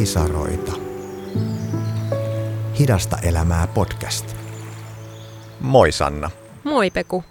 [0.00, 0.72] pisaroita.
[2.78, 4.36] Hidasta elämää podcast.
[5.60, 6.30] Moi Sanna.
[6.64, 7.24] Moi Peku.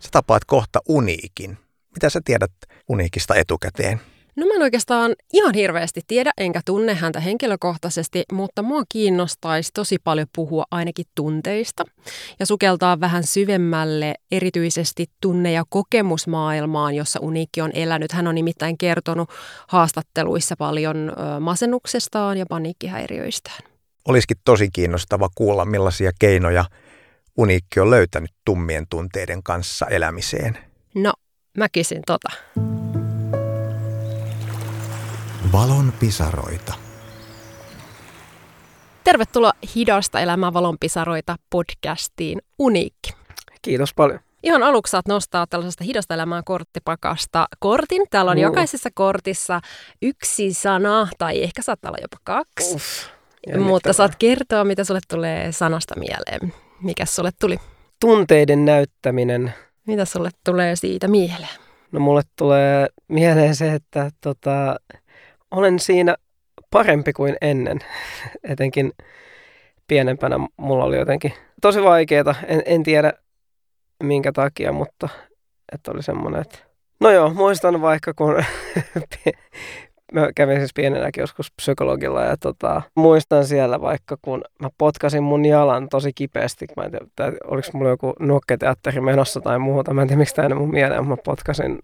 [0.00, 1.58] Sä tapaat kohta Uniikin.
[1.94, 2.52] Mitä sä tiedät
[2.88, 4.00] Uniikista etukäteen?
[4.38, 9.96] No mä en oikeastaan ihan hirveästi tiedä, enkä tunne häntä henkilökohtaisesti, mutta mua kiinnostaisi tosi
[10.04, 11.84] paljon puhua ainakin tunteista
[12.40, 18.12] ja sukeltaa vähän syvemmälle erityisesti tunne- ja kokemusmaailmaan, jossa Uniikki on elänyt.
[18.12, 19.30] Hän on nimittäin kertonut
[19.68, 23.58] haastatteluissa paljon masennuksestaan ja paniikkihäiriöistään.
[24.08, 26.64] Olisikin tosi kiinnostava kuulla, millaisia keinoja
[27.38, 30.58] Uniikki on löytänyt tummien tunteiden kanssa elämiseen.
[30.94, 31.12] No,
[31.56, 32.28] mä kysyn tota.
[35.52, 36.74] Valon pisaroita.
[39.04, 43.10] Tervetuloa Hidasta elämää valon pisaroita podcastiin Uniikki.
[43.62, 44.20] Kiitos paljon.
[44.42, 48.02] Ihan aluksi saat nostaa tällaisesta hidasta elämää korttipakasta kortin.
[48.10, 48.42] Täällä on uh.
[48.42, 49.60] jokaisessa kortissa
[50.02, 52.74] yksi sana, tai ehkä saattaa olla jopa kaksi.
[52.74, 53.06] Uff,
[53.58, 56.54] Mutta saat kertoa, mitä sulle tulee sanasta mieleen.
[56.82, 57.56] Mikä sulle tuli?
[58.00, 59.54] Tunteiden näyttäminen.
[59.86, 61.58] Mitä sulle tulee siitä mieleen?
[61.92, 64.76] No mulle tulee mieleen se, että tota,
[65.50, 66.16] olen siinä
[66.70, 67.78] parempi kuin ennen.
[68.50, 68.92] Etenkin
[69.88, 71.32] pienempänä mulla oli jotenkin
[71.62, 72.34] tosi vaikeaa.
[72.46, 73.12] En, en tiedä
[74.02, 75.08] minkä takia, mutta
[75.72, 76.58] että oli semmoinen, että
[77.00, 78.34] no joo, muistan vaikka kun
[80.12, 85.44] mä kävin siis pienenäkin joskus psykologilla ja tota, muistan siellä vaikka kun mä potkasin mun
[85.44, 86.66] jalan tosi kipeästi.
[86.76, 89.94] Mä en tiedä, oliko mulla joku nukketeatteri menossa tai muuta.
[89.94, 91.78] Mä en tiedä, miksi tämä mun mieleen, mä potkasin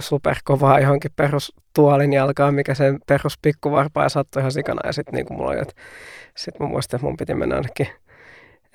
[0.00, 4.80] superkovaa johonkin perustuolin jalkaan, mikä sen perus pikkuvarpaa ja sattui ihan sikana.
[4.84, 5.74] Ja sitten niin mulla oli, että
[6.36, 7.88] sit mä muistan, että mun piti mennä ainakin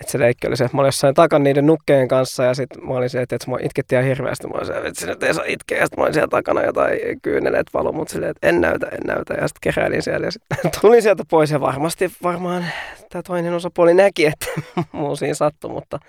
[0.02, 2.86] että se leikki oli se, että mä olin jossain takan niiden nukkeen kanssa ja sitten
[2.86, 4.47] mä olin se, että, että mä itketti ihan hirveästi.
[4.47, 7.00] Mä olin se, että sinä ei saa itkeä ja sitten mä olin siellä takana jotain
[7.22, 9.33] kyyneleet valu, mutta silleen, että en näytä, en näytä.
[9.33, 12.65] Ja sitten keräilin siellä ja sitten tulin sieltä pois ja varmasti varmaan
[13.09, 14.45] tämä toinen osapuoli näki, että
[14.92, 15.99] muu siinä sattui, mutta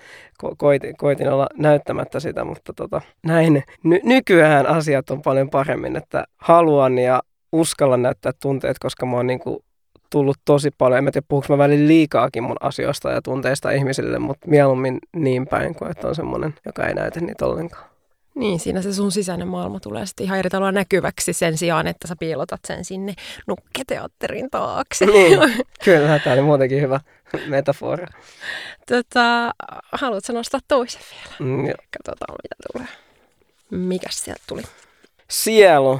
[0.43, 3.63] ko- koitin, koitin olla näyttämättä sitä, mutta tota, näin.
[3.83, 9.27] Ny- nykyään asiat on paljon paremmin, että haluan ja uskallan näyttää tunteet, koska mä oon
[9.27, 9.59] niin kuin
[10.11, 11.07] tullut tosi paljon.
[11.07, 15.75] En tiedä, puhuuko mä välillä liikaakin mun asioista ja tunteista ihmisille, mutta mieluummin niin päin
[15.75, 17.91] kuin, että on semmoinen, joka ei näytä niitä ollenkaan.
[18.35, 22.07] Niin, siinä se sun sisäinen maailma tulee sitten ihan eri tavalla näkyväksi sen sijaan, että
[22.07, 23.13] sä piilotat sen sinne
[23.47, 25.05] nukketeatterin taakse.
[25.05, 25.39] Niin,
[25.85, 26.99] kyllä, tämä oli muutenkin hyvä
[27.47, 28.07] metafora.
[28.87, 29.51] Tota,
[29.91, 31.35] haluatko nostaa toisen vielä?
[31.39, 32.87] Mm, Katsotaan, mitä tulee.
[33.71, 34.61] Mikäs sieltä tuli?
[35.29, 35.99] Sielu.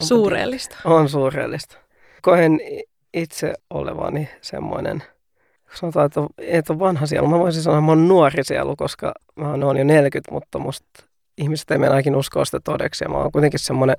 [0.00, 0.76] Suureellista.
[0.84, 1.76] On suureellista.
[2.22, 2.60] Koen
[3.14, 5.02] itse olevani semmoinen,
[5.74, 7.26] sanotaan, että, että on vanha sielu.
[7.26, 10.86] Mä voisin sanoa, että mä oon nuori sielu, koska mä oon jo 40, mutta musta
[11.38, 13.04] ihmiset ei mennäkin uskoa sitä todeksi.
[13.04, 13.96] Ja mä oon kuitenkin semmoinen,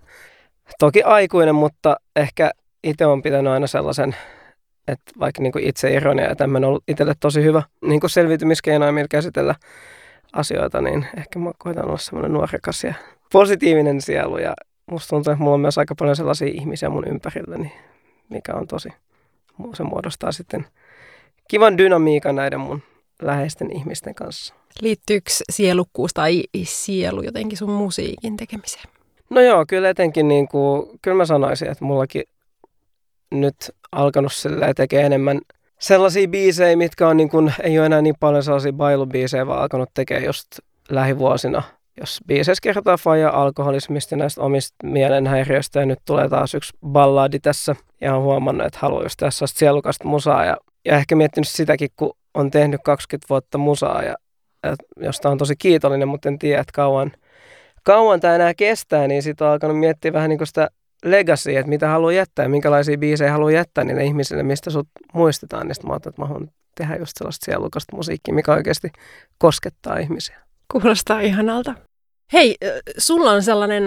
[0.79, 2.51] toki aikuinen, mutta ehkä
[2.83, 4.15] itse on pitänyt aina sellaisen,
[4.87, 8.09] että vaikka niin kuin itse ironia ja tämmöinen on ollut itselle tosi hyvä niin kuin
[8.09, 9.55] selviytymiskeino millä käsitellä
[10.33, 12.93] asioita, niin ehkä mä koitan olla semmoinen nuorekas ja
[13.31, 14.53] positiivinen sielu ja
[14.91, 17.73] musta tuntuu, että mulla on myös aika paljon sellaisia ihmisiä mun ympärilläni,
[18.29, 18.89] mikä on tosi,
[19.75, 20.65] se muodostaa sitten
[21.47, 22.83] kivan dynamiikan näiden mun
[23.21, 24.53] läheisten ihmisten kanssa.
[24.81, 28.85] Liittyykö sielukkuus tai sielu jotenkin sun musiikin tekemiseen?
[29.29, 32.23] No joo, kyllä etenkin niin kuin, kyllä mä sanoisin, että mullakin
[33.31, 33.55] nyt
[33.91, 35.41] alkanut sillä tekee enemmän
[35.79, 39.89] sellaisia biisejä, mitkä on niin kuin, ei ole enää niin paljon sellaisia bailubiisejä, vaan alkanut
[39.93, 40.47] tekemään just
[40.89, 41.63] lähivuosina–
[41.99, 47.75] jos biiseissä kerrotaan faija alkoholismista näistä omista mielenhäiriöistä ja nyt tulee taas yksi balladi tässä
[48.01, 52.13] ja on huomannut, että haluaa just tässä sielukasta musaa ja, ja ehkä miettinyt sitäkin, kun
[52.33, 54.15] on tehnyt 20 vuotta musaa ja,
[54.63, 57.11] ja josta on tosi kiitollinen, mutta en tiedä, että kauan,
[57.83, 60.69] kauan tämä enää kestää, niin sitten on alkanut miettiä vähän niin kuin sitä
[61.05, 65.67] legacy, että mitä haluaa jättää, minkälaisia biisejä haluaa jättää niille ihmisille, mistä sut muistetaan.
[65.67, 68.91] Niin sitten mä että mä haluan tehdä just sellaista sielukasta musiikkia, mikä oikeasti
[69.37, 70.42] koskettaa ihmisiä.
[70.73, 71.75] Kuulostaa ihanalta.
[72.33, 72.55] Hei,
[72.97, 73.83] sulla on sellainen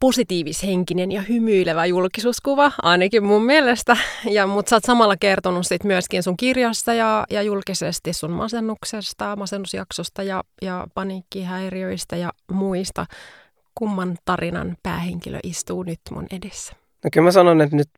[0.00, 3.96] positiivishenkinen ja hymyilevä julkisuuskuva, ainakin mun mielestä.
[4.30, 9.36] Ja, mutta sä oot samalla kertonut sit myöskin sun kirjassa ja, ja julkisesti sun masennuksesta,
[9.36, 13.06] masennusjaksosta ja, ja paniikkihäiriöistä ja muista.
[13.74, 16.72] Kumman tarinan päähenkilö istuu nyt mun edessä?
[17.04, 17.88] No kyllä mä sanon, että nyt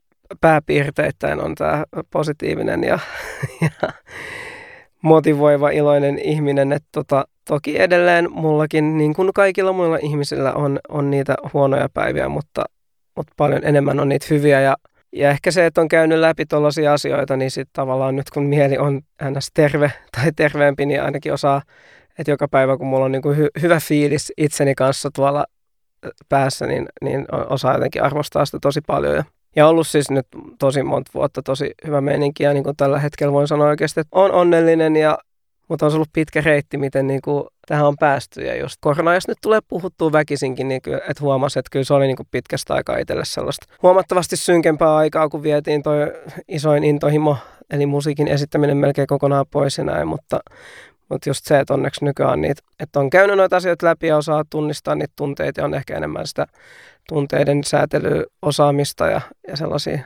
[0.40, 2.98] pääpiirteittäin on tämä positiivinen ja,
[3.60, 3.92] ja
[5.02, 6.72] motivoiva, iloinen ihminen.
[6.72, 12.28] Että tota, toki edelleen mullakin, niin kuin kaikilla muilla ihmisillä, on, on niitä huonoja päiviä,
[12.28, 12.64] mutta,
[13.16, 14.60] mutta paljon enemmän on niitä hyviä.
[14.60, 14.76] Ja,
[15.12, 18.78] ja ehkä se, että on käynyt läpi tuollaisia asioita, niin sitten tavallaan nyt kun mieli
[18.78, 19.00] on
[19.30, 19.50] ns.
[19.54, 21.62] terve tai terveempi, niin ainakin osaa,
[22.18, 25.44] että joka päivä kun mulla on niin kuin hy, hyvä fiilis itseni kanssa tuolla
[26.28, 29.16] päässä, niin, niin osaa jotenkin arvostaa sitä tosi paljon.
[29.16, 29.24] Ja
[29.56, 30.26] Ja ollut siis nyt
[30.58, 34.18] tosi monta vuotta tosi hyvä meininki ja niin kuin tällä hetkellä voin sanoa oikeasti, että
[34.18, 35.18] on onnellinen ja
[35.68, 38.40] mutta on ollut pitkä reitti, miten niin kuin tähän on päästy.
[38.40, 41.94] Ja just korona, jos nyt tulee puhuttua väkisinkin, niin kyllä, että huomasi, että kyllä se
[41.94, 46.12] oli niin kuin pitkästä aikaa itselle sellaista huomattavasti synkempää aikaa, kun vietiin toi
[46.48, 47.36] isoin intohimo,
[47.70, 50.08] eli musiikin esittäminen melkein kokonaan pois ja näin.
[50.08, 50.40] Mutta,
[51.12, 54.44] mutta just se, että onneksi nykyään niitä, että on käynyt noita asioita läpi ja osaa
[54.50, 56.46] tunnistaa niitä tunteita ja on ehkä enemmän sitä
[57.08, 59.98] tunteiden säätelyosaamista ja, ja sellaisia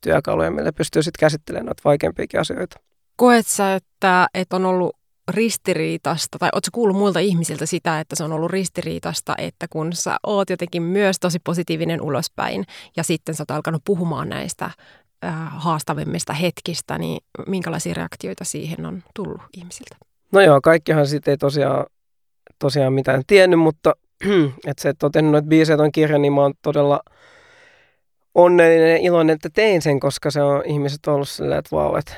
[0.00, 2.80] työkaluja, millä pystyy sitten käsittelemään noita vaikeampiakin asioita.
[3.16, 4.96] Koet sä, että, että on ollut
[5.28, 10.16] ristiriitasta, tai ootko kuullut muilta ihmisiltä sitä, että se on ollut ristiriitasta, että kun sä
[10.26, 12.64] oot jotenkin myös tosi positiivinen ulospäin,
[12.96, 19.02] ja sitten sä oot alkanut puhumaan näistä äh, haastavimmista hetkistä, niin minkälaisia reaktioita siihen on
[19.14, 19.96] tullut ihmisiltä?
[20.32, 21.86] No joo, kaikkihan siitä ei tosiaan,
[22.58, 23.92] tosiaan mitään tiennyt, mutta
[24.66, 27.00] että se, että oon tehnyt noita biisejä ton kirjan, niin mä oon todella
[28.34, 32.14] onnellinen ja iloinen, että tein sen, koska se on ihmiset ollut silleen, että vau, että,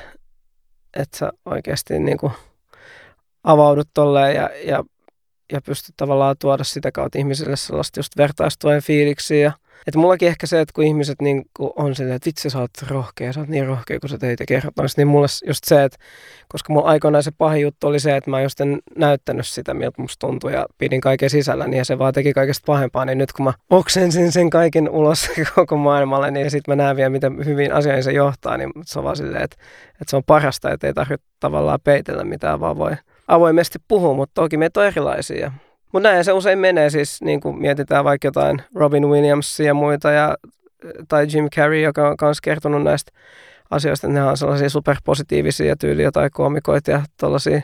[0.97, 2.33] että sä oikeasti niin kuin
[3.43, 4.83] avaudut tolleen ja, ja,
[5.51, 9.51] ja pystyt tavallaan tuoda sitä kautta ihmisille sellaista just vertaistuen fiiliksiä ja
[9.87, 12.69] että mullakin ehkä se, että kun ihmiset niin kun on silleen, että vitsi sä oot
[12.87, 15.83] rohkea, sä oot niin rohkea, kun sä teit ja kerrot noista, niin mulla just se,
[15.83, 15.97] että
[16.47, 20.01] koska mulla aikoinaan se pahin juttu oli se, että mä just en näyttänyt sitä, miltä
[20.01, 23.45] musta tuntui ja pidin kaiken sisällä, niin se vaan teki kaikesta pahempaa, niin nyt kun
[23.45, 28.03] mä oksensin sen kaiken ulos koko maailmalle, niin sitten mä näen vielä, miten hyvin asioihin
[28.03, 29.57] se johtaa, niin se on vaan silleen, että,
[29.91, 32.91] että se on parasta, että ei tarvitse tavallaan peitellä mitään, vaan voi
[33.27, 35.51] avoimesti puhua, mutta toki meitä on erilaisia.
[35.93, 40.11] Mutta näin se usein menee, siis niin kuin mietitään vaikka jotain Robin Williamsia ja muita,
[40.11, 40.35] ja,
[41.07, 43.11] tai Jim Carrey, joka on myös kertonut näistä
[43.71, 47.61] asioista, että ne on sellaisia superpositiivisia tyyliä tai koomikoita ja tällaisia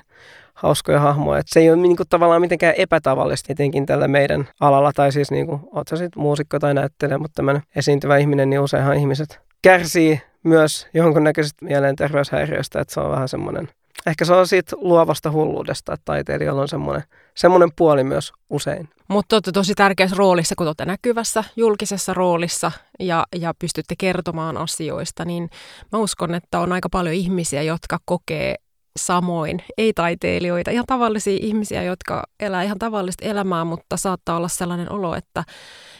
[0.53, 1.39] hauskoja hahmoja.
[1.39, 5.31] Et se ei ole niin kuin, tavallaan mitenkään epätavallista etenkin tällä meidän alalla, tai siis
[5.31, 9.39] niin kuin, oot sä sitten muusikko tai näyttelijä, mutta tämmöinen esiintyvä ihminen, niin useinhan ihmiset
[9.61, 13.69] kärsii myös jonkunnäköisestä mielenterveyshäiriöstä, että se on vähän semmoinen
[14.07, 17.03] ehkä se on siitä luovasta hulluudesta, että taiteilijalla on semmoinen,
[17.37, 18.89] semmoinen puoli myös usein.
[19.07, 25.25] Mutta olette tosi tärkeässä roolissa, kun olette näkyvässä julkisessa roolissa ja, ja pystytte kertomaan asioista,
[25.25, 25.49] niin
[25.91, 28.55] mä uskon, että on aika paljon ihmisiä, jotka kokee
[28.97, 34.91] samoin, ei taiteilijoita, ihan tavallisia ihmisiä, jotka elää ihan tavallista elämää, mutta saattaa olla sellainen
[34.91, 35.43] olo, että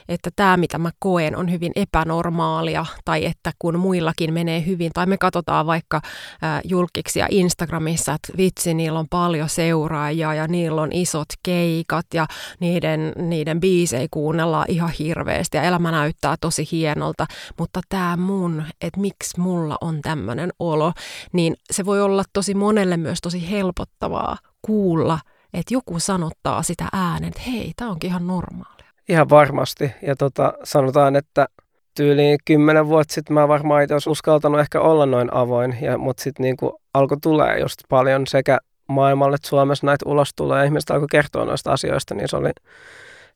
[0.10, 5.06] että tämä, mitä mä koen, on hyvin epänormaalia, tai että kun muillakin menee hyvin, tai
[5.06, 5.98] me katsotaan vaikka
[6.44, 12.28] äh, julkiksi Instagramissa, että vitsi, niillä on paljon seuraajia, ja niillä on isot keikat, ja
[12.60, 17.26] niiden, niiden biisejä kuunnellaan ihan hirveästi, ja elämä näyttää tosi hienolta,
[17.60, 20.94] mutta tämä mun, että miksi mulla on tämmöinen olo,
[21.34, 25.20] niin se voi olla tosi monelle myös tosi helpottavaa kuulla,
[25.54, 28.84] että joku sanottaa sitä äänen, että hei, tämä onkin ihan normaali.
[29.10, 29.92] Ihan varmasti.
[30.02, 31.48] Ja tota, sanotaan, että
[31.96, 36.24] tyyliin kymmenen vuotta sitten mä varmaan itse olisi uskaltanut ehkä olla noin avoin, ja, mutta
[36.24, 36.58] sitten niin
[36.94, 38.58] alkoi tulee just paljon sekä
[38.88, 42.50] maailmalle että Suomessa näitä ulos tulee ihmiset alkoi kertoa noista asioista, niin se oli,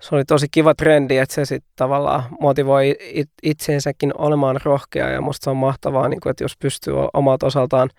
[0.02, 5.22] se oli tosi kiva trendi, että se sitten tavallaan motivoi it, itseensäkin olemaan rohkea ja
[5.22, 7.90] musta se on mahtavaa, niin kuin, että jos pystyy omalta osaltaan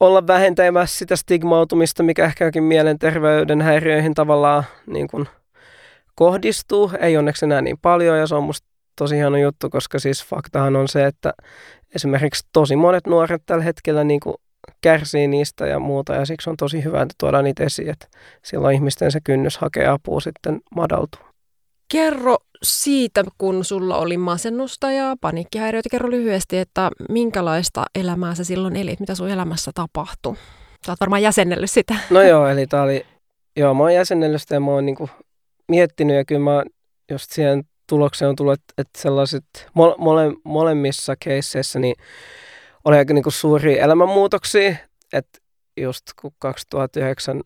[0.00, 5.28] olla vähentämässä sitä stigmautumista, mikä ehkä jokin mielenterveyden häiriöihin tavallaan niin kuin
[6.14, 6.90] kohdistuu.
[7.00, 10.76] Ei onneksi enää niin paljon ja se on musta tosi hieno juttu, koska siis faktahan
[10.76, 11.32] on se, että
[11.94, 14.36] esimerkiksi tosi monet nuoret tällä hetkellä niin kuin
[14.80, 18.06] kärsii niistä ja muuta ja siksi on tosi hyvä, että tuodaan niitä esiin, että
[18.44, 21.20] silloin ihmisten se kynnys hakea apua sitten madaltuu.
[21.92, 25.88] Kerro siitä, kun sulla oli masennusta ja paniikkihäiriöitä.
[25.90, 30.36] Kerro lyhyesti, että minkälaista elämää sä silloin elit, mitä sun elämässä tapahtui.
[30.86, 31.94] Sä oot varmaan jäsennellyt sitä.
[32.10, 33.06] No joo, eli tää oli,
[33.56, 35.10] joo mä oon jäsennellyt sitä ja mä oon niinku
[35.68, 36.64] miettinyt ja kyllä mä
[37.10, 39.44] just siihen tulokseen on tullut, että sellaiset
[39.74, 41.96] mole, mole, molemmissa keisseissä niin
[42.84, 44.76] oli aika niin suuria elämänmuutoksia,
[45.12, 45.38] että
[45.76, 47.40] just kun 2009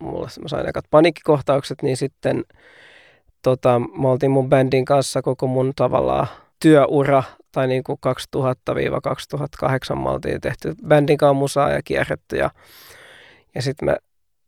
[0.00, 2.44] mulla mä sain ekat paniikkikohtaukset, niin sitten
[3.44, 6.26] tota, me oltiin mun bändin kanssa koko mun tavallaan
[6.60, 7.22] työura,
[7.52, 7.98] tai niin kuin
[9.96, 12.50] 2000-2008 me oltiin tehty bändin kanssa musaa ja kierretty, ja,
[13.54, 13.96] ja sitten me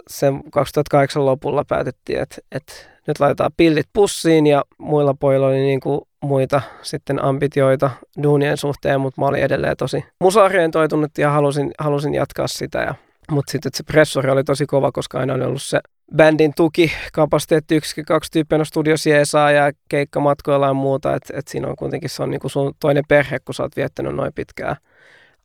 [0.08, 2.72] sen 2008 lopulla päätettiin, että, että
[3.06, 7.90] nyt laitetaan pillit pussiin ja muilla pojilla oli niin kuin muita sitten ambitioita
[8.22, 12.78] duunien suhteen, mutta mä olin edelleen tosi musaorientoitunut ja halusin, halusin jatkaa sitä.
[12.78, 12.94] Ja,
[13.30, 15.80] mutta sitten se pressori oli tosi kova, koska aina oli ollut se
[16.16, 21.68] bändin tuki, kapasiteetti yksi, kaksi tyyppiä studios jeesaa ja keikkamatkoilla ja muuta, että et siinä
[21.68, 24.76] on kuitenkin se on niin kuin sun toinen perhe, kun sä oot viettänyt noin pitkään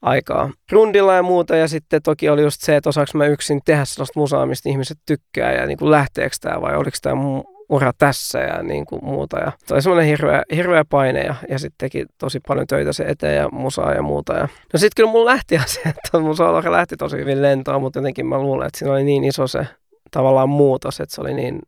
[0.01, 1.55] aikaa rundilla ja muuta.
[1.55, 4.97] Ja sitten toki oli just se, että osaanko mä yksin tehdä sellaista musaa, mistä ihmiset
[5.05, 7.21] tykkää ja niin kuin lähteekö tämä vai oliko tämä
[7.69, 9.39] ura tässä ja niin kuin muuta.
[9.39, 13.03] Ja se oli semmoinen hirveä, hirveä paine ja, ja sitten teki tosi paljon töitä se
[13.03, 14.33] eteen ja musaa ja muuta.
[14.33, 14.47] Ja...
[14.73, 16.35] No sitten kyllä mun lähti se, että mun
[16.71, 19.67] lähti tosi hyvin lentoa, mutta jotenkin mä luulen, että siinä oli niin iso se
[20.11, 21.61] tavallaan muutos, että se oli niin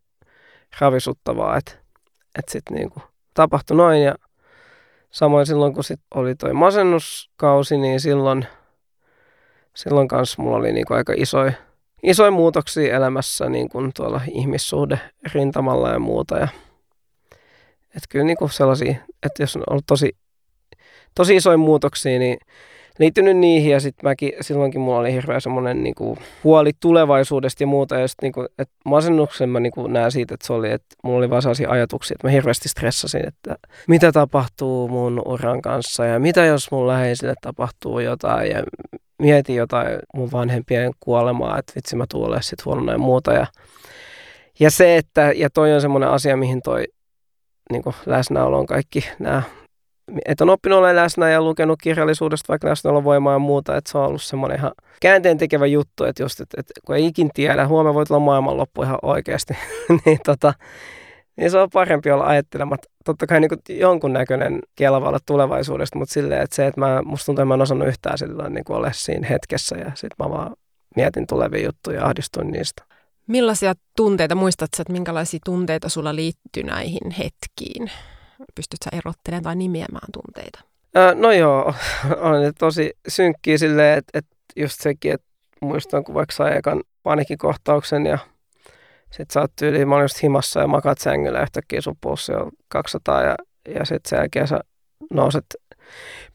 [0.79, 1.71] ravisuttavaa, että,
[2.39, 4.15] että sitten niin kuin tapahtui noin ja
[5.11, 8.47] samoin silloin kun sit oli toi masennuskausi, niin silloin,
[9.75, 11.53] silloin kanssa mulla oli niin kuin aika isoja
[12.03, 14.99] isoja muutoksia elämässä niin kuin tuolla ihmissuhde
[15.33, 16.37] rintamalla ja muuta.
[16.37, 16.47] Ja,
[17.81, 20.17] että kyllä niin kuin sellaisia, että jos on ollut tosi,
[21.15, 22.37] tosi isoja muutoksia, niin
[22.99, 27.67] liittynyt niihin ja sitten mäkin silloinkin mulla oli hirveä semmoinen niin kuin, huoli tulevaisuudesta ja
[27.67, 27.99] muuta.
[27.99, 31.17] Ja sitten niin että masennuksen mä niin kuin, näen siitä, että se oli, että mulla
[31.17, 33.55] oli vaan sellaisia ajatuksia, että mä hirveästi stressasin, että
[33.87, 38.63] mitä tapahtuu mun uran kanssa ja mitä jos mun läheisille tapahtuu jotain ja
[39.21, 43.33] mietin jotain mun vanhempien kuolemaa, että vitsi mä tuulen sitten huonona ja muuta.
[43.33, 43.47] Ja,
[44.59, 46.83] ja se, että, ja toi on semmoinen asia, mihin toi
[47.71, 49.41] niin läsnäolo on kaikki nämä
[50.25, 54.05] että on oppinut olemaan läsnä ja lukenut kirjallisuudesta vaikka läsnäolovoimaa ja muuta, että se on
[54.05, 57.93] ollut semmoinen ihan käänteen tekevä juttu, että just, että, että kun ei ikin tiedä, huomenna
[57.93, 59.53] voi tulla maailmanloppu ihan oikeasti,
[60.05, 60.53] niin, tota,
[61.35, 62.89] niin se on parempi olla ajattelematta.
[63.05, 67.41] Totta kai niin jonkunnäköinen kelva olla tulevaisuudesta, mutta silleen, että se, että mä, musta tuntuu,
[67.41, 70.55] että mä en osannut yhtään sillä niin olla siinä hetkessä ja sitten mä vaan
[70.95, 72.83] mietin tulevia juttuja ja ahdistuin niistä.
[73.27, 77.91] Millaisia tunteita, muistatko, että minkälaisia tunteita sulla liittyy näihin hetkiin?
[78.55, 80.59] Pystytkö erottelemaan tai nimeämään tunteita?
[81.15, 81.73] No joo,
[82.27, 85.27] on tosi synkkiä silleen, että, että just sekin, että
[85.61, 88.17] muistan, kun vaikka sai ekan panikikohtauksen ja
[89.11, 92.51] sitten sä oot tyyliin, mä olin just himassa ja makat sängyllä yhtäkkiä sun pulssi on
[92.67, 93.35] 200 ja,
[93.67, 94.59] ja sitten sen jälkeen sä
[95.11, 95.45] nouset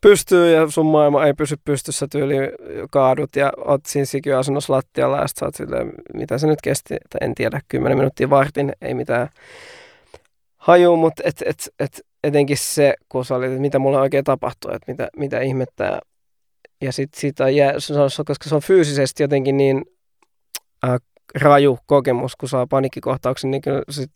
[0.01, 2.37] pystyy ja sun maailma ei pysy pystyssä tyyli
[2.91, 6.95] kaadut ja oot siinä sikyasunnossa lattialla ja sitten sä oot silleen, mitä se nyt kesti,
[6.95, 9.29] että en tiedä, 10 minuuttia vartin, ei mitään
[10.69, 14.71] haju, mutta et, et, et, etenkin se, kun sä olit, että mitä mulle oikein tapahtuu,
[14.71, 16.01] että mitä, mitä ihmettä.
[16.81, 17.73] Ja sitten sitä jää,
[18.27, 19.85] koska se on fyysisesti jotenkin niin
[20.85, 20.97] äh,
[21.41, 24.11] raju kokemus, kun saa panikkikohtauksen, niin kyllä sit,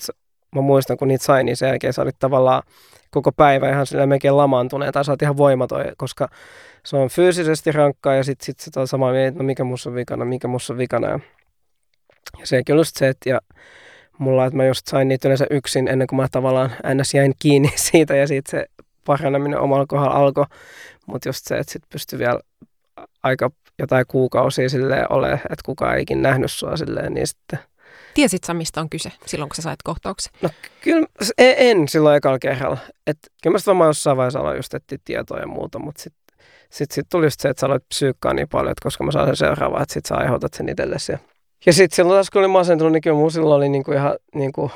[0.54, 2.62] mä muistan, kun niitä sai, niin sen jälkeen sä olit tavallaan
[3.10, 6.28] koko päivä ihan sillä melkein lamaantuneen, tai sä oot ihan voimaton, koska
[6.84, 9.90] se on fyysisesti rankkaa, ja sitten sit sitä on samaa mieltä, että no mikä musta
[9.90, 11.08] on vikana, mikä musta on vikana.
[11.08, 11.18] Ja,
[12.40, 13.40] ja se on just se, että ja
[14.22, 17.14] mulla, että mä just sain niitä yleensä yksin ennen kuin mä tavallaan ns.
[17.14, 18.66] jäin kiinni siitä, ja siitä se
[19.06, 20.46] paraneminen omalla kohdalla alkoi,
[21.06, 22.40] mutta just se, että sit pystyi vielä
[23.22, 27.58] aika jotain kuukausia silleen ole, että kukaan ei ikin nähnyt sua silleen, niin sitten...
[28.14, 30.32] Tiesit sä, mistä on kyse silloin, kun sä sait kohtauksen?
[30.42, 30.50] No
[30.80, 31.06] kyllä
[31.38, 32.78] en, en silloin ekalla kerralla.
[33.06, 36.22] Et, kyllä mä sitten varmaan jossain vaiheessa aloin just etsiä tietoa ja muuta, mutta sitten
[36.70, 39.26] sit, sit tuli just se, että sä aloit psyykkaa niin paljon, että koska mä saan
[39.26, 41.12] sen seuraavaa, että sit sä aiheutat sen itsellesi.
[41.12, 41.18] Ja,
[41.66, 44.70] ja sitten silloin taas, kun olin masentunut, niin kyllä mun silloin oli niinku ihan niinku,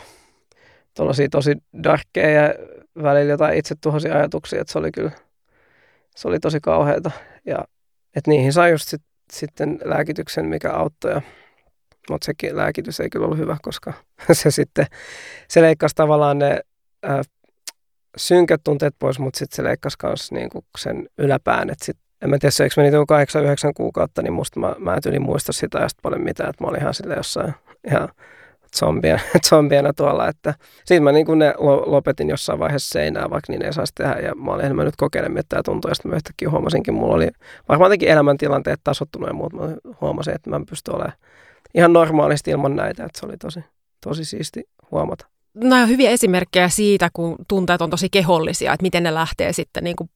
[1.31, 2.55] tosi darkkeja ja
[3.03, 5.11] välillä jotain itsetuhoisia ajatuksia, että se oli kyllä,
[6.17, 7.11] se oli tosi kauheata.
[7.47, 7.59] Ja
[8.17, 9.03] että niihin sai just sit,
[9.33, 11.11] sitten lääkityksen, mikä auttoi.
[11.11, 11.23] Ja,
[12.11, 13.93] mutta sekin lääkitys ei kyllä ollut hyvä, koska
[14.33, 14.87] se sitten,
[15.49, 16.61] se leikkasi tavallaan ne
[17.03, 17.23] ää,
[18.17, 21.71] synkät tunteet pois, mutta sitten se leikkasi myös niinku sen yläpään.
[21.71, 22.95] Että sit, en mä tiedä, se meni 8-9
[23.77, 26.95] kuukautta, niin musta mä, mä en muista sitä ja paljon mitään, että mä olin ihan
[26.95, 27.55] sille jossain
[27.87, 28.09] ihan
[28.77, 30.55] zombiena, zombiena tuolla, että
[30.85, 31.55] siitä mä niin kuin ne
[31.87, 35.39] lopetin jossain vaiheessa seinää, vaikka niin ei saisi tehdä, ja mä olin enemmän nyt kokeilemaan,
[35.39, 37.29] että tämä tuntuu, ja sitten mä yhtäkkiä huomasinkin, mulla oli
[37.69, 39.61] varmaan jotenkin elämäntilanteet tasottunut ja muut, mä
[40.01, 41.19] huomasin, että mä pystyn olemaan
[41.75, 43.61] ihan normaalisti ilman näitä, että se oli tosi,
[44.05, 45.27] tosi siisti huomata.
[45.55, 49.85] Nämä on hyviä esimerkkejä siitä, kun tunteet on tosi kehollisia, että miten ne lähtee sitten
[49.85, 50.11] niin kuin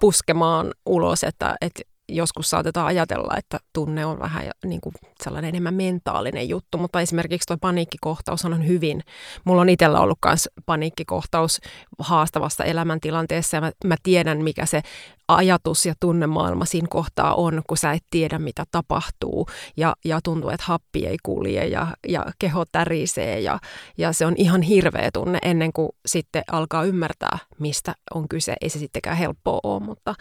[0.00, 5.74] puskemaan ulos, että, että joskus saatetaan ajatella, että tunne on vähän niin kuin sellainen enemmän
[5.74, 9.02] mentaalinen juttu, mutta esimerkiksi tuo paniikkikohtaus on hyvin.
[9.44, 11.60] Mulla on itsellä ollut myös paniikkikohtaus
[11.98, 14.82] haastavassa elämäntilanteessa ja mä, mä tiedän, mikä se
[15.28, 19.46] ajatus ja tunnemaailma siinä kohtaa on, kun sä et tiedä, mitä tapahtuu
[19.76, 23.58] ja, ja tuntuu, että happi ei kulje ja, ja keho tärisee ja,
[23.98, 28.54] ja se on ihan hirveä tunne ennen kuin sitten alkaa ymmärtää, mistä on kyse.
[28.60, 30.14] Ei se sittenkään helppoa ole, mutta,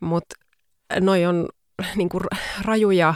[0.00, 0.47] mutta
[1.00, 1.48] noi on
[1.96, 2.24] niin kuin
[2.62, 3.14] rajuja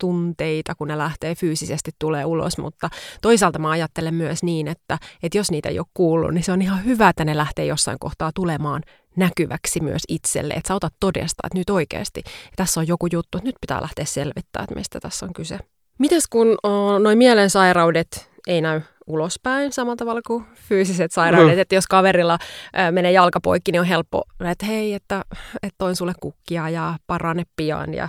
[0.00, 2.90] tunteita, kun ne lähtee fyysisesti tulee ulos, mutta
[3.22, 6.62] toisaalta mä ajattelen myös niin, että, että jos niitä ei ole kuullut, niin se on
[6.62, 8.82] ihan hyvä, että ne lähtee jossain kohtaa tulemaan
[9.16, 12.22] näkyväksi myös itselle, että sä otat todesta, että nyt oikeasti
[12.56, 15.58] tässä on joku juttu, että nyt pitää lähteä selvittämään, että mistä tässä on kyse.
[15.98, 16.56] Mites kun
[17.02, 21.56] noin mielensairaudet ei näy ulospäin samalla tavalla kuin fyysiset sairaudet.
[21.56, 21.60] Mm.
[21.60, 22.38] Että jos kaverilla
[22.72, 25.24] ää, menee jalkapoikki, niin on helppo, että hei, että,
[25.62, 28.08] että toin sulle kukkia ja parane pian ja,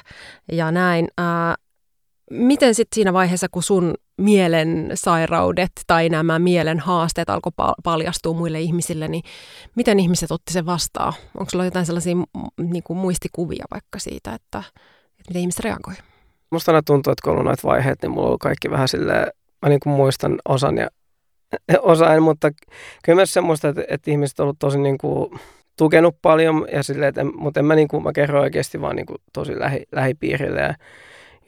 [0.51, 1.07] ja näin.
[1.17, 1.55] Ää,
[2.31, 7.51] miten sitten siinä vaiheessa, kun sun mielen sairaudet tai nämä mielen haasteet alkoi
[7.83, 9.23] paljastua muille ihmisille, niin
[9.75, 11.13] miten ihmiset otti sen vastaan?
[11.37, 12.15] Onko sulla jotain sellaisia
[12.57, 14.63] niin kuin muistikuvia vaikka siitä, että,
[15.19, 15.93] että miten ihmiset reagoi?
[16.51, 19.27] Musta aina tuntuu, että kun on ollut noita vaiheita, niin mulla on kaikki vähän silleen,
[19.61, 20.87] mä niin kuin muistan osan ja
[21.81, 22.51] osain, mutta
[23.03, 25.39] kyllä myös semmoista, että, että ihmiset on ollut tosi niin kuin
[25.77, 29.05] tukenut paljon, ja silleen, että, mutta en mä, niin kuin, mä kerron oikeasti vaan niin
[29.05, 30.73] kuin tosi lähi, lähipiirille ja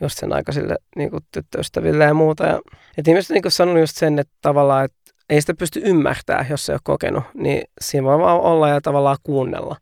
[0.02, 2.46] just sen aikaisille niin kuin tyttöystäville ja muuta.
[2.46, 2.62] Ja,
[2.98, 6.66] että ihmiset on niin sanonut just sen, että tavallaan, että ei sitä pysty ymmärtämään, jos
[6.66, 9.76] se ei ole kokenut, niin siinä voi vaan olla ja tavallaan kuunnella.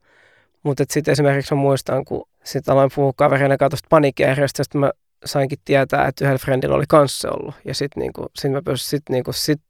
[0.63, 4.91] Mutta sitten esimerkiksi mä muistan, kun sitten aloin puhua kavereiden kanssa paniikkijärjestöstä, mä
[5.25, 7.55] sainkin tietää, että yhdellä friendillä oli kanssa ollut.
[7.65, 9.61] Ja sitten niinku, sit mä pystyn, sit, niinku, sit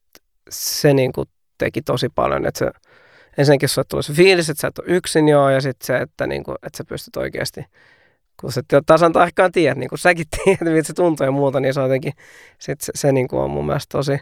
[0.50, 1.24] se niinku
[1.58, 2.72] teki tosi paljon, että se,
[3.38, 6.28] ensinnäkin sulle tuli se fiilis, että sä et ole yksin joo, ja sitten se, että,
[6.28, 7.66] niinku, että sä pystyt oikeasti,
[8.42, 11.74] kun sä tasan tarkkaan tiedät, niin kuin säkin tiedät, miltä se tuntuu ja muuta, niin
[11.74, 12.14] se on jotenkin,
[12.60, 14.20] sit se, se niinku on mun mielestä tosi,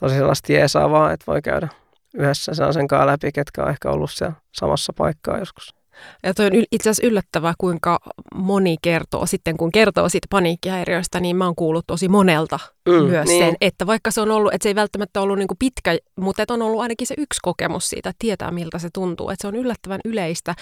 [0.00, 1.68] tosi sellaista jeesaavaa, että voi käydä
[2.14, 5.79] yhdessä sen kanssa läpi, ketkä on ehkä ollut siellä samassa paikkaa joskus.
[6.22, 7.98] Ja toi on itse asiassa yllättävää, kuinka
[8.34, 13.28] moni kertoo sitten, kun kertoo siitä paniikkihäiriöstä, niin mä oon kuullut tosi monelta mm, myös
[13.28, 13.44] niin.
[13.44, 16.42] sen, että vaikka se on ollut, että se ei välttämättä ollut niin kuin pitkä, mutta
[16.42, 19.48] että on ollut ainakin se yksi kokemus siitä, että tietää miltä se tuntuu, että se
[19.48, 20.54] on yllättävän yleistä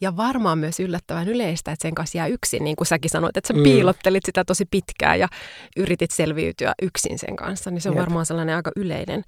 [0.00, 3.48] ja varmaan myös yllättävän yleistä, että sen kanssa jää yksin, niin kuin säkin sanoit, että
[3.48, 3.62] sä mm.
[3.62, 5.28] piilottelit sitä tosi pitkään ja
[5.76, 8.00] yritit selviytyä yksin sen kanssa, niin se on Jep.
[8.00, 9.24] varmaan sellainen aika yleinen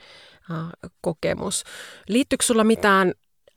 [1.00, 1.64] kokemus.
[2.08, 3.12] Liittyykö sulla mitään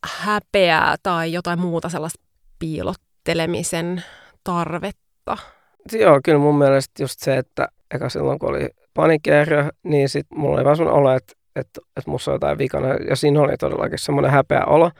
[0.05, 2.23] häpeää tai jotain muuta sellaista
[2.59, 4.03] piilottelemisen
[4.43, 5.37] tarvetta?
[5.91, 10.55] Joo, kyllä mun mielestä just se, että eka silloin kun oli paniikkihäiriö, niin sit mulla
[10.55, 12.87] oli vaan sellainen olo, että, että, että musta on jotain vikana.
[12.87, 14.91] Ja siinä oli todellakin semmoinen häpeä olo.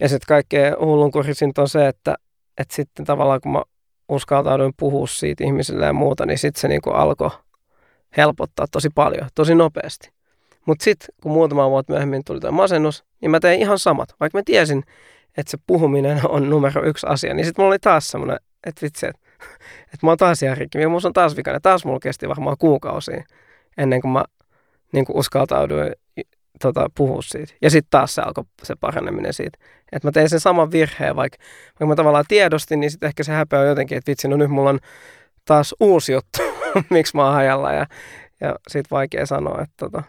[0.00, 2.14] Ja sitten kaikkein hullunkurisinta on se, että,
[2.58, 3.62] että sitten tavallaan kun mä
[4.08, 7.30] uskaltauduin puhua siitä ihmisille ja muuta, niin sitten se niinku alkoi
[8.16, 10.12] helpottaa tosi paljon, tosi nopeasti.
[10.66, 14.14] Mutta sitten kun muutama vuotta myöhemmin tuli tuo masennus, niin mä tein ihan samat.
[14.20, 14.84] Vaikka mä tiesin,
[15.36, 19.06] että se puhuminen on numero yksi asia, niin sitten mulla oli taas semmoinen, että vitsi,
[19.06, 19.20] että,
[19.94, 21.60] että mä oon taas järkki, ja mulla on taas vikana.
[21.60, 23.24] Taas mulla kesti varmaan kuukausia
[23.78, 24.24] ennen kuin mä
[24.92, 25.92] niin kuin uskaltauduin
[26.62, 27.54] tota, puhua siitä.
[27.62, 29.58] Ja sitten taas se alkoi se paraneminen siitä.
[29.92, 33.32] Että mä tein sen saman virheen, vaikka, vaikka mä tavallaan tiedostin, niin sitten ehkä se
[33.32, 34.78] häpeä on jotenkin, että vitsi, no nyt mulla on
[35.44, 36.38] taas uusi juttu,
[36.90, 37.72] miksi mä oon hajalla.
[37.72, 37.86] Ja,
[38.40, 40.02] ja sitten vaikea sanoa, että tota,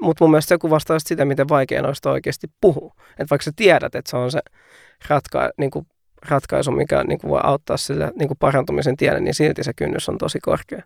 [0.00, 2.94] mutta mun mielestä se kuvastaa sitä, miten vaikea noista oikeasti puhua.
[3.10, 4.40] Että vaikka sä tiedät, että se on se
[5.08, 5.86] ratka, niin kuin
[6.28, 10.08] ratkaisu, mikä niin kuin voi auttaa sille niin kuin parantumisen tielle, niin silti se kynnys
[10.08, 10.82] on tosi korkea.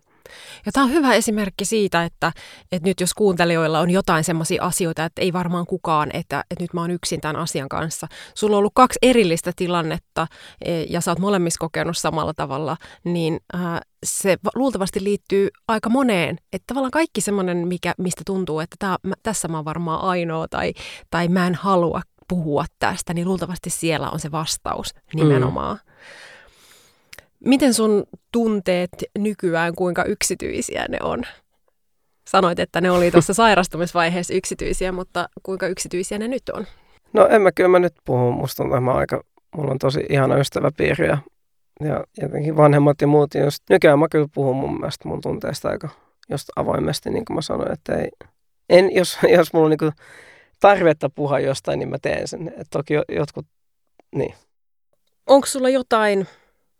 [0.65, 2.31] Ja tämä on hyvä esimerkki siitä, että,
[2.71, 6.73] että nyt jos kuuntelijoilla on jotain semmoisia asioita, että ei varmaan kukaan, että, että nyt
[6.73, 8.07] mä oon yksin tämän asian kanssa.
[8.35, 10.27] Sulla on ollut kaksi erillistä tilannetta
[10.65, 16.37] e, ja sä oot molemmissa kokenut samalla tavalla, niin äh, se luultavasti liittyy aika moneen.
[16.53, 20.47] Että tavallaan kaikki semmoinen, mikä, mistä tuntuu, että tää, mä, tässä mä oon varmaan ainoa
[20.47, 20.73] tai,
[21.09, 25.79] tai mä en halua puhua tästä, niin luultavasti siellä on se vastaus nimenomaan.
[25.85, 25.93] Mm.
[27.49, 31.23] Miten sun tunteet nykyään, kuinka yksityisiä ne on?
[32.27, 36.65] Sanoit, että ne oli tuossa sairastumisvaiheessa yksityisiä, mutta kuinka yksityisiä ne nyt on?
[37.13, 38.31] No en mä kyllä mä nyt puhu.
[38.31, 39.23] Musta on aika,
[39.55, 41.17] mulla on tosi ihana ystäväpiiri ja,
[41.79, 43.33] ja jotenkin vanhemmat ja muut.
[43.33, 45.89] Ja just, nykyään mä kyllä puhun mun mielestä mun tunteista aika
[46.31, 48.09] just avoimesti, niin kuin mä sanoin, että ei,
[48.69, 49.93] en, jos, jos mulla on niin
[50.59, 52.53] tarvetta puhua jostain, niin mä teen sen.
[52.57, 53.45] Et toki jotkut,
[54.15, 54.33] niin.
[55.27, 56.27] Onko sulla jotain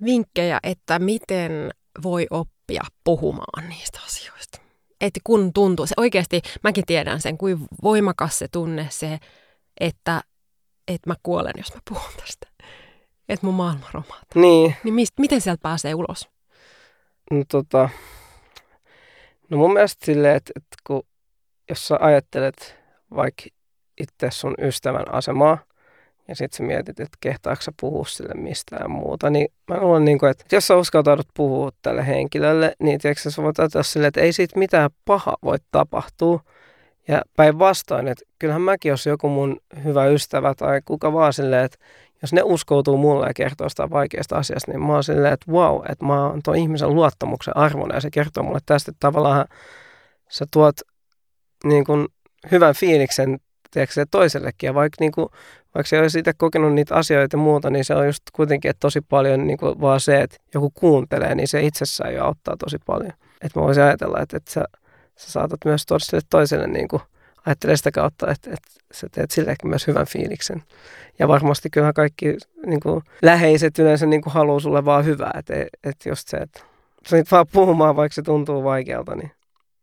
[0.05, 1.71] vinkkejä, että miten
[2.03, 4.59] voi oppia puhumaan niistä asioista?
[5.01, 9.19] Että kun tuntuu, se oikeasti, mäkin tiedän sen, kuin voimakas se tunne se,
[9.79, 10.21] että,
[10.87, 12.47] että mä kuolen, jos mä puhun tästä.
[13.29, 14.41] Että mun maailma romahtaa.
[14.41, 14.75] Niin.
[14.83, 16.29] Niin mist, miten sieltä pääsee ulos?
[17.31, 17.89] No tota,
[19.49, 21.03] no mun mielestä silleen, että, että kun,
[21.69, 22.75] jos sä ajattelet
[23.15, 23.43] vaikka
[24.01, 25.57] itse sun ystävän asemaa,
[26.27, 30.19] ja sitten sä mietit, että kehtaako sä puhua sille mistään muuta, niin mä luulen, niin
[30.19, 34.21] kuin, että jos sä uskaltaudut puhua tälle henkilölle, niin tiedätkö, sä voit ajatella silleen, että
[34.21, 36.39] ei siitä mitään paha voi tapahtua.
[37.07, 41.77] Ja päinvastoin, että kyllähän mäkin, jos joku mun hyvä ystävä tai kuka vaan silleen, että
[42.21, 45.81] jos ne uskoutuu mulle ja kertoo sitä vaikeasta asiasta, niin mä oon silleen, että wow,
[45.91, 49.45] että mä oon tuon ihmisen luottamuksen arvona ja se kertoo mulle tästä, että tavallaan
[50.29, 50.75] sä tuot
[51.63, 52.07] niin kuin
[52.51, 53.39] hyvän fiiliksen
[53.73, 54.67] tiedätkö, se toisellekin.
[54.67, 55.27] Ja vaikka, niin kuin,
[55.75, 58.79] vaikka se olisi itse kokenut niitä asioita ja muuta, niin se on just kuitenkin että
[58.79, 62.77] tosi paljon niin kuin vaan se, että joku kuuntelee, niin se itsessään jo auttaa tosi
[62.85, 63.13] paljon.
[63.41, 64.65] Että mä voisin ajatella, että, että sä,
[65.15, 67.01] sä saatat myös tuoda sille toiselle niin kuin,
[67.45, 70.63] ajattelee sitä kautta, että, että sä teet sillekin myös hyvän fiiliksen.
[71.19, 75.31] Ja varmasti kyllä kaikki niin kuin, läheiset yleensä niin kuin, haluaa sulle vaan hyvää.
[75.39, 76.59] Että, että just se, että
[77.05, 79.31] sit vaan puhumaan, vaikka se tuntuu vaikealta, niin,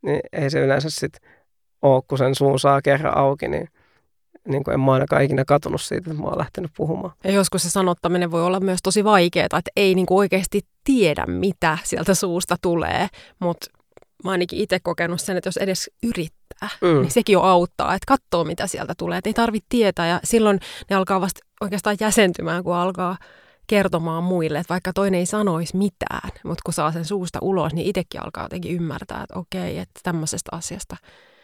[0.03, 1.31] niin ei se yleensä sitten
[1.83, 3.69] ole, kun sen suun saa kerran auki, niin,
[4.49, 7.13] niin kuin en mä ainakaan ikinä katunut siitä, että mä oon lähtenyt puhumaan.
[7.25, 11.27] Ja joskus se sanottaminen voi olla myös tosi vaikeaa, että ei niin kuin oikeasti tiedä,
[11.27, 13.67] mitä sieltä suusta tulee, mutta
[14.25, 17.01] mä ainakin itse kokenut sen, että jos edes yrittää, mm.
[17.01, 20.61] niin sekin jo auttaa, että katsoo mitä sieltä tulee, että ei tarvitse tietää ja silloin
[20.91, 23.17] ne alkaa vasta oikeastaan jäsentymään, kun alkaa
[23.67, 27.87] kertomaan muille, että vaikka toinen ei sanoisi mitään, mutta kun saa sen suusta ulos, niin
[27.87, 30.97] itsekin alkaa jotenkin ymmärtää, että okei, että tämmöisestä asiasta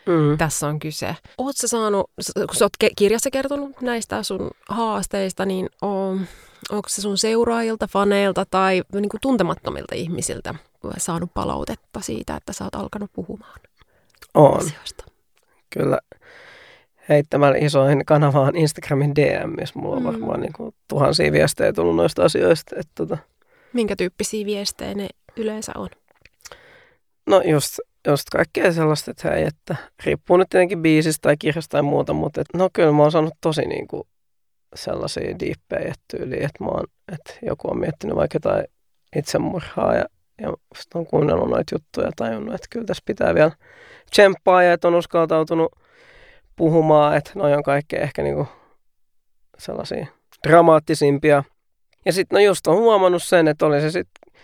[0.07, 0.39] mm.
[0.39, 1.17] tässä on kyse.
[1.39, 6.27] Oletko saanut, kun sä oot kirjassa kertonut näistä sun haasteista, niin on,
[6.71, 10.55] onko se sun seuraajilta, faneilta tai niin kuin tuntemattomilta ihmisiltä
[10.99, 13.61] saanut palautetta siitä, että sä oot alkanut puhumaan
[14.35, 14.59] on.
[14.59, 15.05] asioista?
[15.71, 15.99] Kyllä
[17.09, 20.07] heittämällä isoihin kanavaan Instagramin DM, missä mulla on mm.
[20.07, 22.77] varmaan niin kuin tuhansia viestejä tullut noista asioista.
[22.79, 23.19] Että tota.
[23.73, 25.89] Minkä tyyppisiä viestejä ne yleensä on?
[27.27, 31.83] No just, just kaikkea sellaista, että hei, että riippuu nyt tietenkin biisistä tai kirjasta tai
[31.83, 34.03] muuta, mutta et, no kyllä mä oon saanut tosi niin kuin
[34.75, 38.65] sellaisia diippejä tyyliin, että, mä oon, että joku on miettinyt vaikka jotain
[39.17, 40.05] itsemurhaa ja,
[40.41, 43.53] ja sitten on kuunnellut noita juttuja ja tajunnut, että kyllä tässä pitää vielä
[44.11, 45.73] tsemppaa ja että on uskaltautunut
[46.57, 48.49] puhumaan, että noi on kaikki ehkä niinku
[49.59, 50.07] sellaisia
[50.49, 51.45] dramaattisimpia.
[52.05, 54.35] Ja sitten no just on huomannut sen, että oli se sitten,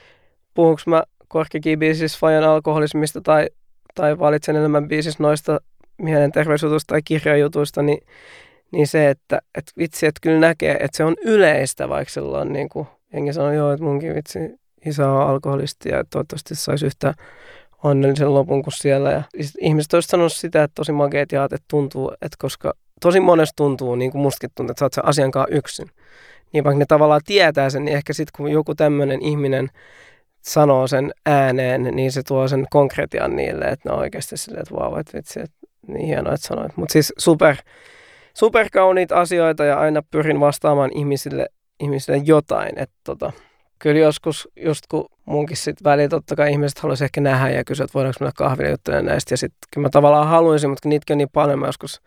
[0.55, 3.49] puhuks mä korkeakibiisissä fajan alkoholismista tai,
[3.95, 5.61] tai valitsen enemmän biisissä noista
[5.99, 7.99] mielenterveysjutuista tai kirjajutuista, niin,
[8.73, 12.53] niin se, että et vitsi, että kyllä näkee, että se on yleistä, vaikka sillä on
[12.53, 14.38] niin kuin, jengi sanoo, joo, että munkin vitsi
[14.87, 17.14] isä on alkoholisti ja toivottavasti saisi yhtä
[17.83, 19.11] onnellisen lopun kuin siellä.
[19.11, 19.23] Ja
[19.61, 23.95] ihmiset olisivat sanonut sitä, että tosi makeat jaat, että tuntuu, että koska tosi monesta tuntuu,
[23.95, 25.88] niin kuin mustakin tuntuu, että sä oot sen asiankaan yksin.
[26.53, 29.68] Niin vaikka ne tavallaan tietää sen, niin ehkä sitten kun joku tämmöinen ihminen
[30.43, 34.75] sanoo sen ääneen, niin se tuo sen konkretian niille, että ne on oikeasti silleen, että
[34.75, 36.77] vau, että vitsi, että niin hienoa, että sanoit.
[36.77, 37.57] Mutta siis super,
[38.35, 41.47] super kauniita asioita ja aina pyrin vastaamaan ihmisille,
[41.81, 43.33] ihmisille jotain, että tota,
[43.79, 47.85] kyllä joskus, just kun munkin sitten väliin totta kai ihmiset haluaisi ehkä nähdä ja kysyä,
[47.85, 49.33] että voidaanko mennä kahville juttelemaan näistä.
[49.33, 52.03] Ja sitten kyllä mä tavallaan haluaisin, mutta niitä on niin paljon, mä joskus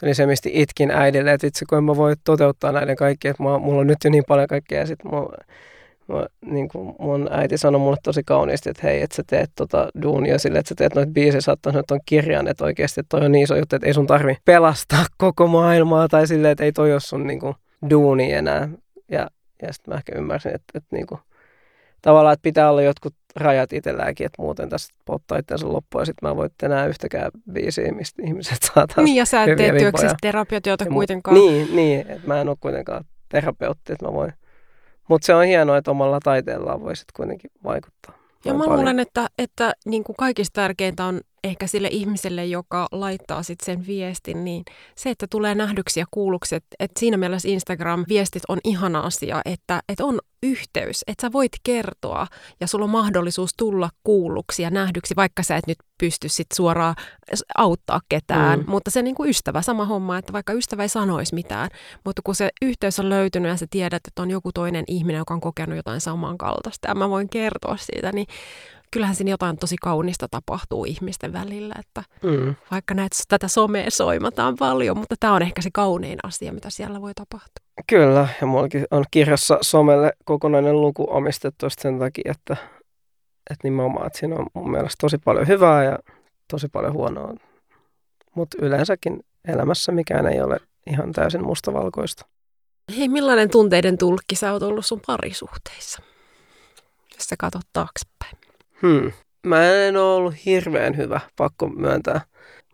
[0.00, 3.42] tuli se, mistä itkin äidille, että itse kun en mä voi toteuttaa näiden kaikkia, että
[3.42, 4.80] mulla on nyt jo niin paljon kaikkea.
[4.80, 5.18] Ja sitten mä,
[6.12, 9.88] mä, niin kuin mun äiti sanoi mulle tosi kauniisti, että hei, että sä teet tota
[10.02, 13.32] duunia sille, että sä teet noita biisejä, saattaa sanoa on kirjan, että oikeasti toi on
[13.32, 16.92] niin iso juttu, että ei sun tarvi pelastaa koko maailmaa tai silleen, että ei toi
[16.92, 17.54] ole sun niin kuin,
[17.90, 18.68] duuni enää.
[19.08, 19.30] Ja
[19.62, 21.18] ja sitten mä ehkä ymmärsin, että, että niinku,
[22.02, 26.28] tavallaan, että pitää olla jotkut rajat itselläänkin, että muuten tässä polttaa itseänsä loppuun ja sitten
[26.28, 30.16] mä voin enää yhtäkään biisiä, mistä ihmiset saa taas Niin ja sä et tee työksessä
[30.20, 31.34] terapiatyötä kuitenkaan.
[31.34, 34.32] Niin, niin että mä en ole kuitenkaan terapeutti, että mä voin.
[35.10, 38.14] Mutta se on hienoa, että omalla taiteellaan voi sitten kuitenkin vaikuttaa.
[38.44, 43.42] Ja mä luulen, että, että niin kuin kaikista tärkeintä on ehkä sille ihmiselle, joka laittaa
[43.42, 44.64] sitten sen viestin, niin
[44.96, 49.80] se, että tulee nähdyksi ja kuulluksi, että, että siinä mielessä Instagram-viestit on ihana asia, että,
[49.88, 52.26] että on yhteys, että sä voit kertoa
[52.60, 56.94] ja sulla on mahdollisuus tulla kuulluksi ja nähdyksi, vaikka sä et nyt pysty sit suoraan
[57.58, 58.64] auttaa ketään, mm.
[58.68, 61.70] mutta se niin kuin ystävä, sama homma, että vaikka ystävä ei sanoisi mitään,
[62.04, 65.34] mutta kun se yhteys on löytynyt ja sä tiedät, että on joku toinen ihminen, joka
[65.34, 68.26] on kokenut jotain samankaltaista ja mä voin kertoa siitä, niin
[68.90, 72.54] kyllähän siinä jotain tosi kaunista tapahtuu ihmisten välillä, että mm.
[72.70, 77.00] vaikka näet, tätä somea soimataan paljon, mutta tämä on ehkä se kaunein asia, mitä siellä
[77.00, 77.66] voi tapahtua.
[77.86, 82.56] Kyllä, ja mullakin on kirjassa somelle kokonainen luku omistettu sen takia, että,
[83.50, 85.98] että nimenomaan, että siinä on mun mielestä tosi paljon hyvää ja
[86.50, 87.34] tosi paljon huonoa.
[88.34, 92.26] Mutta yleensäkin elämässä mikään ei ole ihan täysin mustavalkoista.
[92.96, 96.02] Hei, millainen tunteiden tulkki sä oot ollut sun parisuhteissa,
[97.14, 98.49] jos sä katsot taaksepäin?
[98.82, 99.12] Hmm.
[99.46, 102.20] Mä en ole ollut hirveän hyvä, pakko myöntää.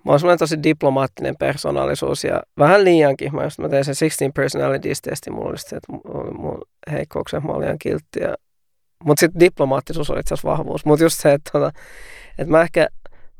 [0.05, 3.35] Mä oon semmoinen tosi diplomaattinen persoonallisuus ja vähän liiankin.
[3.35, 5.92] Mä, just, mä tein sen 16 personalities-testin, mulla oli sitten, että
[6.38, 8.21] mun heikkouksen mä olin kiltti.
[8.21, 8.35] Ja...
[9.05, 10.85] Mutta sitten diplomaattisuus oli itse asiassa vahvuus.
[10.85, 11.71] Mutta just se, että, tota,
[12.38, 12.88] että mä ehkä,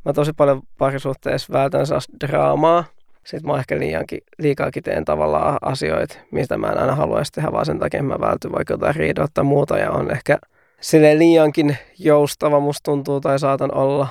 [0.05, 2.85] mä tosi paljon parisuhteessa vältän sellaista draamaa.
[3.25, 7.67] Sitten mä ehkä liiankin, liikaakin teen tavallaan asioita, mistä mä en aina haluaisi tehdä, vaan
[7.67, 9.79] sen takia mä vältyn vaikka jotain riidoa tai muuta.
[9.79, 10.39] Ja on ehkä
[10.81, 14.09] sille liiankin joustava musta tuntuu tai saatan olla.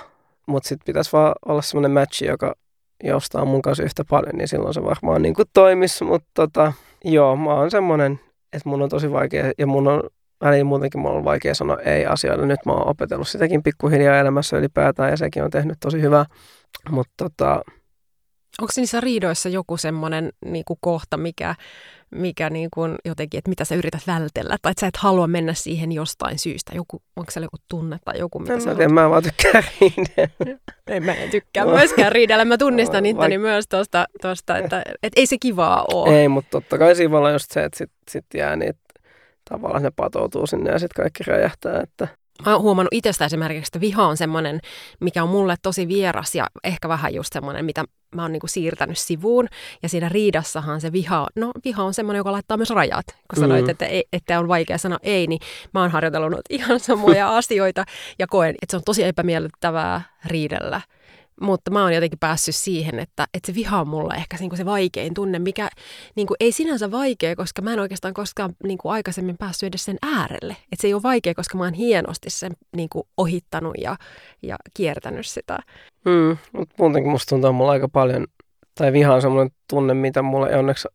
[0.47, 2.56] Mutta sitten pitäisi vaan olla semmoinen matchi, joka
[3.04, 6.04] joustaa mun kanssa yhtä paljon, niin silloin se varmaan niin kuin toimisi.
[6.04, 6.73] Mutta tota,
[7.04, 8.19] joo, mä oon semmoinen,
[8.54, 10.04] että mun on tosi vaikea ja mun on
[10.41, 12.45] väliin muutenkin mulla on vaikea sanoa ei asioille.
[12.45, 16.25] Nyt mä oon opetellut sitäkin pikkuhiljaa elämässä ylipäätään ja sekin on tehnyt tosi hyvää.
[16.89, 17.62] Mutta tota,
[18.62, 21.56] Onko niissä riidoissa joku semmoinen niin kohta, mikä,
[22.12, 25.54] mikä niin kuin jotenkin, että mitä sä yrität vältellä, tai että sä et halua mennä
[25.54, 26.72] siihen jostain syystä.
[26.76, 29.63] Joku, onko siellä joku tunne tai joku, mitä En sä mä tiedä, mä vaan tykkään
[29.82, 30.58] riidellä.
[30.88, 32.46] En mä en tykkää myöskään riidellä.
[32.46, 36.22] Mä tunnistan Vai- itteni myös tosta, tosta että, että ei se kivaa ole.
[36.22, 38.80] Ei, mutta totta kai siinä voi olla just se, että sit, sit jää niitä
[39.50, 41.82] tavallaan ne patoutuu sinne ja sitten kaikki räjähtää.
[41.82, 42.08] Että
[42.45, 44.60] Mä oon huomannut itsestä esimerkiksi, että viha on semmoinen,
[45.00, 47.84] mikä on mulle tosi vieras ja ehkä vähän just semmoinen, mitä
[48.15, 49.48] mä oon niinku siirtänyt sivuun.
[49.84, 53.06] Ja siinä riidassahan se viha, no viha on semmoinen, joka laittaa myös rajat.
[53.08, 53.69] Kun sanoit, Mm.
[53.69, 55.39] että, ei, että on vaikea sanoa ei, niin
[55.74, 57.86] mä oon harjoitellut ihan samoja asioita
[58.19, 60.82] ja koen, että se on tosi epämiellyttävää riidellä.
[61.41, 64.65] Mutta mä oon jotenkin päässyt siihen, että, että se viha on mulle ehkä niinku se
[64.65, 65.69] vaikein tunne, mikä
[66.15, 70.54] niinku, ei sinänsä vaikea, koska mä en oikeastaan koskaan niinku, aikaisemmin päässyt edes sen äärelle.
[70.54, 73.95] Että se ei ole vaikea, koska mä oon hienosti sen niinku, ohittanut ja,
[74.43, 75.60] ja kiertänyt sitä.
[76.06, 78.28] mm, mutta muutenkin musta tuntuu, että mulla aika paljon,
[78.76, 80.88] tai viha on semmoinen tunne, mitä mulle ei onneksi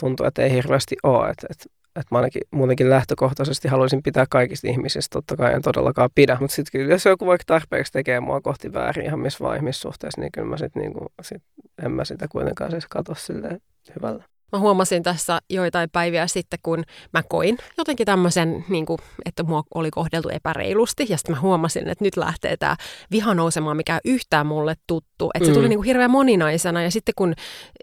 [0.00, 1.30] tuntuu, että ei hirveästi ole.
[1.30, 6.10] Että et, et mä ainakin muutenkin lähtökohtaisesti haluaisin pitää kaikista ihmisistä, totta kai en todellakaan
[6.14, 6.36] pidä.
[6.40, 10.20] Mutta sitten kyllä jos joku vaikka tarpeeksi tekee mua kohti väärin ihan missä vaan ihmissuhteessa,
[10.20, 11.42] niin kyllä mä sitten niinku, sit,
[11.84, 13.60] en mä sitä kuitenkaan siis katso silleen
[13.96, 14.24] hyvällä.
[14.52, 19.62] Mä huomasin tässä joitain päiviä sitten, kun mä koin jotenkin tämmöisen, niin kuin, että mua
[19.74, 21.06] oli kohdeltu epäreilusti.
[21.08, 22.76] Ja sitten mä huomasin, että nyt lähtee tämä
[23.10, 25.30] viha nousemaan, mikä ei yhtään mulle tuttu.
[25.34, 25.54] Että se Mm.
[25.54, 26.82] tuli niin kuin hirveän moninaisena.
[26.82, 27.34] Ja sitten kun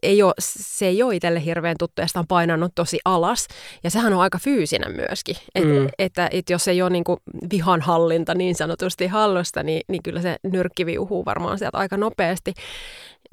[0.03, 3.47] ei ole, se ei ole itselle hirveän tuttu ja sitä on painanut tosi alas.
[3.83, 5.35] Ja sehän on aika fyysinen myöskin.
[5.55, 5.87] Et, Mm.
[5.99, 7.17] että, että jos ei ole niin kuin
[7.51, 12.53] vihan hallinta niin sanotusti hallusta, niin, niin kyllä se nyrkki viuhuu varmaan sieltä aika nopeasti.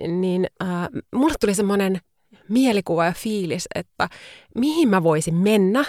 [0.08, 0.68] Niin äh,
[1.14, 2.00] mulle tuli semmoinen
[2.48, 4.08] mielikuva ja fiilis, että
[4.54, 5.84] mihin mä voisin mennä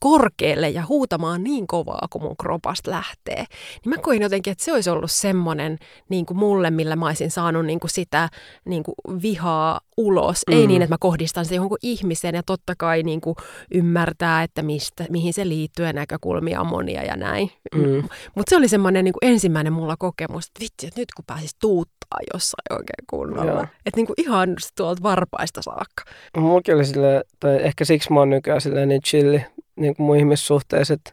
[0.00, 3.44] korkealle ja huutamaan niin kovaa, kun mun kropasta lähtee.
[3.84, 7.30] Niin mä koin jotenkin, että se olisi ollut semmoinen niin kuin mulle, millä mä olisin
[7.30, 8.28] saanut niin kuin sitä
[8.64, 10.42] niin kuin vihaa ulos.
[10.50, 10.56] Mm.
[10.56, 13.36] Ei niin, että mä kohdistan se johonkin ihmiseen ja totta kai niin kuin
[13.74, 17.50] ymmärtää, että mistä, mihin se liittyy ja näkökulmia on monia ja näin.
[17.74, 18.02] Mm.
[18.34, 21.56] Mutta se oli semmoinen niin kuin ensimmäinen mulla kokemus, että vitsi, että nyt kun pääsis
[21.60, 23.62] tuuttaa jossain oikein kunnolla.
[23.62, 26.04] Että niin kuin ihan tuolta varpaista saakka.
[26.36, 29.44] Mullakin oli silleen, tai ehkä siksi mä oon nykyään silleen niin chilli
[29.78, 31.10] niin kuin mun ihmissuhteessa, että,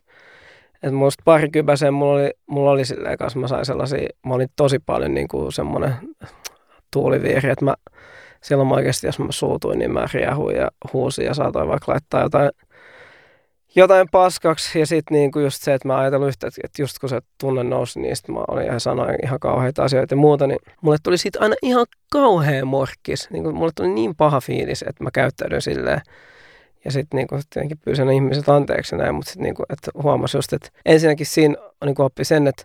[0.74, 4.80] että musta parikypäsen mulla oli, mulla oli silleen kanssa, mä sain sellaisia, mä olin tosi
[4.80, 5.96] paljon niin kuin semmoinen
[6.92, 7.74] tuuliviiri, että mä
[8.46, 12.22] silloin mä oikeasti, jos mä suutuin, niin mä riehuin ja huusin ja saatoin vaikka laittaa
[12.22, 12.52] jotain,
[13.76, 14.80] jotain paskaksi.
[14.80, 17.64] Ja sitten niin kuin just se, että mä ajattelin yhtä, että just kun se tunne
[17.64, 21.18] nousi, niin sit mä olin ja sanoin ihan kauheita asioita ja muuta, niin mulle tuli
[21.18, 23.30] siitä aina ihan kauhea morkkis.
[23.30, 26.02] Niin kuin mulle tuli niin paha fiilis, että mä käyttäydyn silleen.
[26.86, 30.70] Ja sitten niinku, tietenkin pyysin ihmiset anteeksi näin, mutta sitten niinku, että huomasi just, että
[30.86, 32.64] ensinnäkin siinä niinku oppi sen, että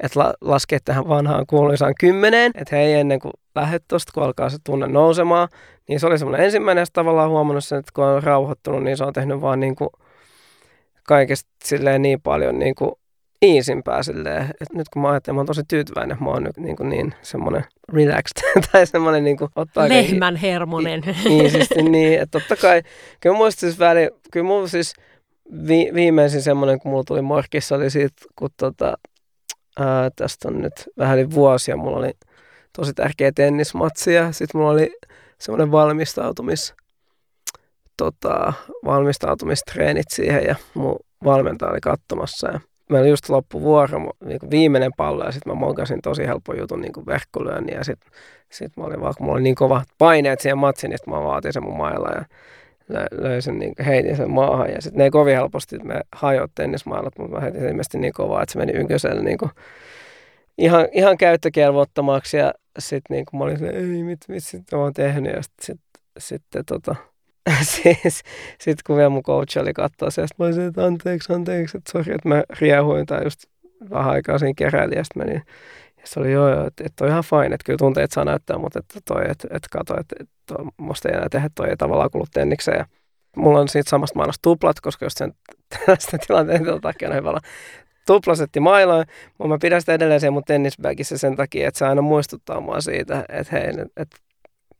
[0.00, 4.50] että la, laskee tähän vanhaan kuuluisaan kymmeneen, että hei ennen kuin lähdet tuosta, kun alkaa
[4.50, 5.48] se tunne nousemaan,
[5.88, 9.04] niin se oli semmoinen ensimmäinen, ja tavallaan huomannut sen, että kun on rauhoittunut, niin se
[9.04, 9.90] on tehnyt vaan niin kuin
[11.02, 12.92] kaikesta silleen niin paljon niin kuin
[13.54, 16.76] iisimpää silleen, että nyt kun mä ajattelen, mä oon tosi tyytyväinen, mä oon nyt niin,
[16.76, 21.02] kuin niin semmoinen relaxed, tai semmoinen niin kuin ottaa Lehmän hermonen.
[21.30, 22.82] iisisti niin, että totta kai,
[23.20, 24.94] kyllä muista siis väli, kyllä mulla siis
[25.68, 28.98] vi, viimeisin semmoinen, kun mulla tuli morkissa, oli siitä, kun tota,
[29.78, 32.12] ää, tästä on nyt vähän yli vuosi ja mulla oli
[32.76, 34.96] tosi tärkeä tennismatsi ja sitten mulla oli
[35.38, 36.74] semmoinen valmistautumis,
[37.96, 38.52] tota,
[38.84, 45.24] valmistautumistreenit siihen ja mun valmentaja oli katsomassa ja meillä oli just loppuvuoro, niin viimeinen pallo
[45.24, 48.10] ja sitten mä mokasin tosi helppo jutun niin verkkolyönnin ja sitten
[48.50, 51.22] sit mä olin vaan, kun mulla oli niin kova paineet siihen matsiin, niin sit mä
[51.22, 52.24] vaatin sen mun mailla ja
[52.92, 56.50] lö- löin sen, niin heitin sen maahan ja sitten ne ei kovin helposti, me hajoivat
[56.54, 59.50] tennismailat, mutta mä heitin sen ilmeisesti niin kovaa, että se meni ynköselle niin kuin
[60.58, 64.92] ihan, ihan käyttökelvottomaksi ja sitten niin mä olin silleen, ei mit, mit sit mä oon
[64.92, 65.80] tehnyt ja sitten sit,
[66.18, 66.96] sitten tota,
[67.82, 68.22] siis,
[68.60, 72.14] sitten kun vielä mun coach oli katsoa se, mä olisin, että anteeksi, anteeksi, että sori,
[72.14, 73.44] että mä riehuin tai just
[73.90, 75.42] vähän aikaa siinä keräilin ja sitten menin
[76.06, 78.58] ja se oli joo, joo että, että on ihan fine, että kyllä tunteet saa näyttää,
[78.58, 82.10] mutta että toi, että, että kato, että, että musta ei enää tehdä, toi ei tavallaan
[82.10, 82.78] kuulu tennikseen.
[82.78, 82.86] Ja
[83.36, 85.32] mulla on siitä samasta maailmasta tuplat, koska just sen
[85.74, 87.40] tällaisten tilanteiden takia on hyvä olla
[88.06, 89.06] tuplasetti mailoin,
[89.38, 92.80] mutta mä pidän sitä edelleen siellä mun tennisbagissa sen takia, että se aina muistuttaa mua
[92.80, 94.16] siitä, että hei, että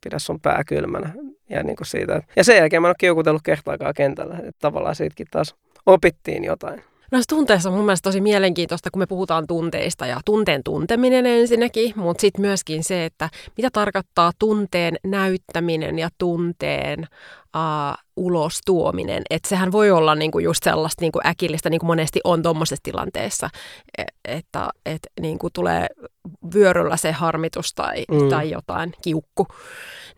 [0.07, 1.13] pidä sun pää kylmänä.
[1.51, 4.95] Ja, niin kuin siitä, ja sen jälkeen mä en ole kiukutellut kertaakaan kentällä, että tavallaan
[4.95, 5.55] siitäkin taas
[5.87, 6.83] opittiin jotain.
[7.13, 11.93] Noissa tunteissa on mun mielestä tosi mielenkiintoista, kun me puhutaan tunteista ja tunteen tunteminen ensinnäkin,
[11.97, 17.01] mutta sitten myöskin se, että mitä tarkoittaa tunteen näyttäminen ja tunteen
[17.57, 19.23] uh, ulos tuominen.
[19.31, 23.51] Että sehän voi olla niinku just sellaista niinku äkillistä, niin kuin monesti on tuommoisessa tilanteessa,
[23.99, 25.87] e- että et, niinku tulee
[26.55, 28.29] vyöryllä se harmitus tai, mm.
[28.29, 29.47] tai jotain kiukku,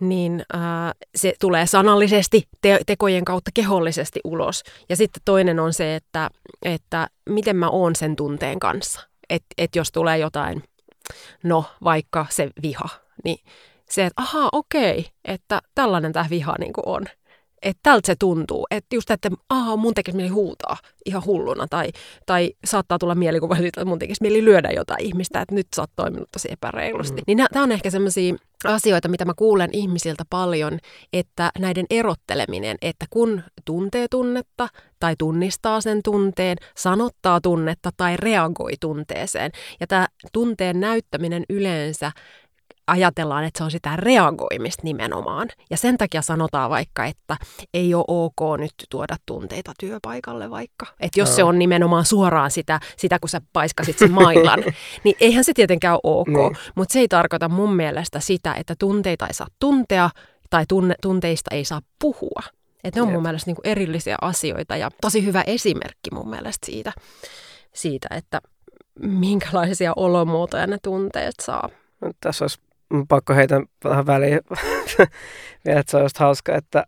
[0.01, 4.63] niin ää, se tulee sanallisesti te- tekojen kautta kehollisesti ulos.
[4.89, 6.31] Ja sitten toinen on se, että,
[6.63, 9.01] että miten mä oon sen tunteen kanssa.
[9.31, 10.63] Että et jos tulee jotain,
[11.43, 12.89] no vaikka se viha,
[13.25, 13.39] niin
[13.91, 17.07] se, että ahaa, okei, että tällainen tämä viha niin on
[17.63, 18.67] että tältä se tuntuu.
[18.71, 21.67] Että just, että aha, mun tekisi mieli huutaa ihan hulluna.
[21.71, 21.89] Tai,
[22.27, 25.91] tai saattaa tulla mielikuva että mun tekisi mieli lyödä jotain ihmistä, että nyt sä oot
[25.97, 27.21] toiminut tosi epäreilusti.
[27.21, 27.25] Mm.
[27.27, 30.79] Niin tämä on ehkä sellaisia asioita, mitä mä kuulen ihmisiltä paljon,
[31.13, 34.69] että näiden erotteleminen, että kun tuntee tunnetta
[35.01, 39.51] tai tunnistaa sen tunteen, sanottaa tunnetta tai reagoi tunteeseen.
[39.81, 42.13] Ja tämä tunteen näyttäminen yleensä
[42.89, 45.49] ajatellaan, että se on sitä reagoimista nimenomaan.
[45.71, 47.37] Ja sen takia sanotaan vaikka, että
[47.75, 50.87] ei ole ok nyt tuoda tunteita työpaikalle vaikka.
[51.01, 51.37] Että jos no.
[51.37, 54.65] se on nimenomaan suoraan sitä, sitä kun sä paiskasit sen mailan,
[55.05, 56.29] niin eihän se tietenkään ole ok.
[56.29, 56.57] Niin.
[56.75, 60.11] Mutta se ei tarkoita mun mielestä sitä, että tunteita ei saa tuntea
[60.51, 62.43] tai tunne, tunteista ei saa puhua.
[62.85, 63.15] Että ne on Jep.
[63.15, 66.93] mun mielestä niinku erillisiä asioita ja tosi hyvä esimerkki mun mielestä siitä,
[67.75, 68.41] siitä että
[69.01, 71.69] minkälaisia olomuotoja ne tunteet saa.
[72.01, 72.59] No, tässä olisi
[73.09, 74.41] pakko heitä vähän väliin
[75.65, 76.85] vielä, että se on just hauska, että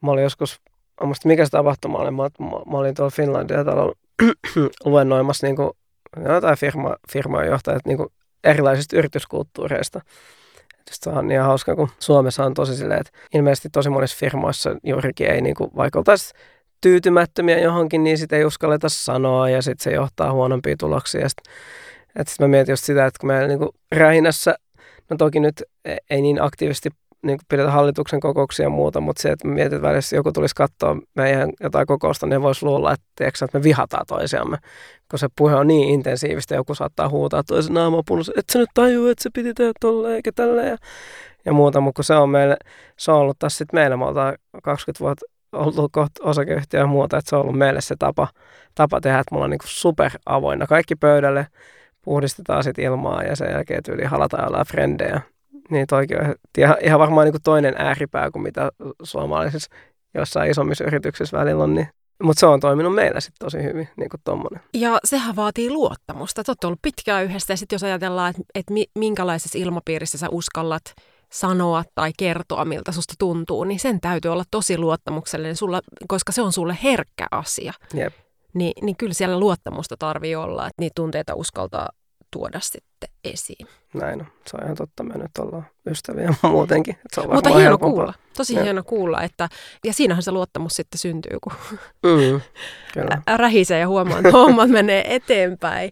[0.00, 0.60] mä olin joskus,
[1.02, 2.22] muista mikä se tapahtuma oli, mä,
[2.70, 3.94] mä, olin tuolla Finlandia talolla
[4.84, 5.70] luennoimassa niin kuin,
[6.24, 8.08] jotain firma, firmojen johtajat niin kuin
[8.44, 10.00] erilaisista yrityskulttuureista.
[10.90, 15.30] Se on niin hauska, kun Suomessa on tosi silleen, että ilmeisesti tosi monissa firmoissa juurikin
[15.30, 16.40] ei niin kuin, vaikka oltaisiin
[16.80, 21.28] tyytymättömiä johonkin, niin sitä ei uskalleta sanoa ja sitten se johtaa huonompia tuloksia.
[21.28, 21.54] Sitten,
[22.16, 24.54] että sit mä mietin just sitä, että kun meillä niin Rähinässä
[25.12, 26.90] No toki nyt e, ei niin aktiivisesti
[27.22, 30.96] niin pidetä hallituksen kokouksia ja muuta, mutta se, että mietit että välissä joku tulisi katsoa
[31.14, 34.58] meidän jotain kokousta, niin voisi luulla, että, tiedätkö, että me vihataan toisiamme,
[35.10, 39.06] kun se puhe on niin intensiivistä, joku saattaa huutaa toisen naamapullus, että sä nyt tajuu,
[39.06, 40.76] että se piti tehdä tolleen eikä tälleen ja,
[41.44, 42.56] ja muuta, mutta kun se on, meille,
[42.98, 47.18] se on ollut tässä sitten meillä, me ollaan 20 vuotta ollut kohta osakeyhtiö ja muuta,
[47.18, 48.28] että se on ollut meille se tapa,
[48.74, 51.46] tapa tehdä, että mulla on niin super avoinna kaikki pöydälle,
[52.04, 55.20] puhdistetaan sitten ilmaa ja sen jälkeen tyyli halataan jollain frendejä.
[55.70, 58.70] Niin toikin on ihan, ihan varmaan niin kuin toinen ääripää kuin mitä
[59.02, 59.70] suomalaisissa
[60.14, 61.74] jossain isommissa yrityksissä välillä on.
[61.74, 61.88] Niin.
[62.22, 64.60] Mutta se on toiminut meillä sitten tosi hyvin, niin kuin tommonen.
[64.74, 66.44] Ja sehän vaatii luottamusta.
[66.44, 70.82] Te olette ollut pitkään yhdessä ja sitten jos ajatellaan, että, että minkälaisessa ilmapiirissä sä uskallat
[71.32, 76.42] sanoa tai kertoa, miltä susta tuntuu, niin sen täytyy olla tosi luottamuksellinen, sulla, koska se
[76.42, 77.72] on sulle herkkä asia.
[77.94, 78.12] Jep
[78.54, 81.88] niin, niin kyllä siellä luottamusta tarvii olla, että niitä tunteita uskaltaa
[82.30, 83.66] tuoda sitten esiin.
[83.94, 84.26] Näin on.
[84.46, 85.02] Se on ihan totta.
[85.02, 86.96] Me nyt ollaan ystäviä muutenkin.
[87.12, 87.90] Se on Mutta hieno helpompaa.
[87.90, 88.14] kuulla.
[88.36, 88.62] Tosi ja.
[88.62, 89.22] hieno kuulla.
[89.22, 89.48] Että,
[89.84, 91.52] ja siinähän se luottamus sitten syntyy, kun
[92.02, 92.40] mm,
[92.94, 93.22] kyllä.
[93.36, 95.90] rähisee ja huomaa, että hommat menee eteenpäin.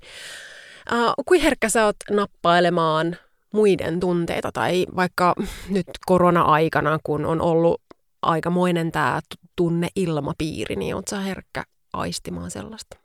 [0.92, 3.16] Uh, kuin herkkä sä oot nappailemaan
[3.55, 5.35] muiden tunteita tai vaikka
[5.68, 7.83] nyt korona-aikana, kun on ollut
[8.23, 9.20] aikamoinen tämä
[9.57, 12.96] tunneilmapiiri, niin oot sä herkkä aistimaan sellaista?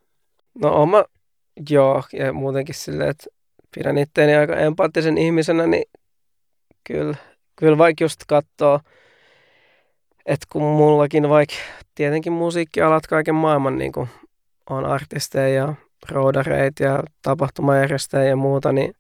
[0.62, 1.06] No oma,
[1.70, 3.26] joo, ja muutenkin silleen, että
[3.76, 5.86] pidän itteeni aika empaattisen ihmisenä, niin
[6.84, 7.16] kyllä,
[7.56, 8.80] kyllä vaikka just katsoo,
[10.26, 11.56] että kun mullakin vaikka
[11.96, 14.10] tietenkin musiikkialat kaiken maailman niin kuin
[14.70, 15.74] on artisteja ja
[16.10, 18.94] roodareita ja tapahtumajärjestäjiä ja muuta, niin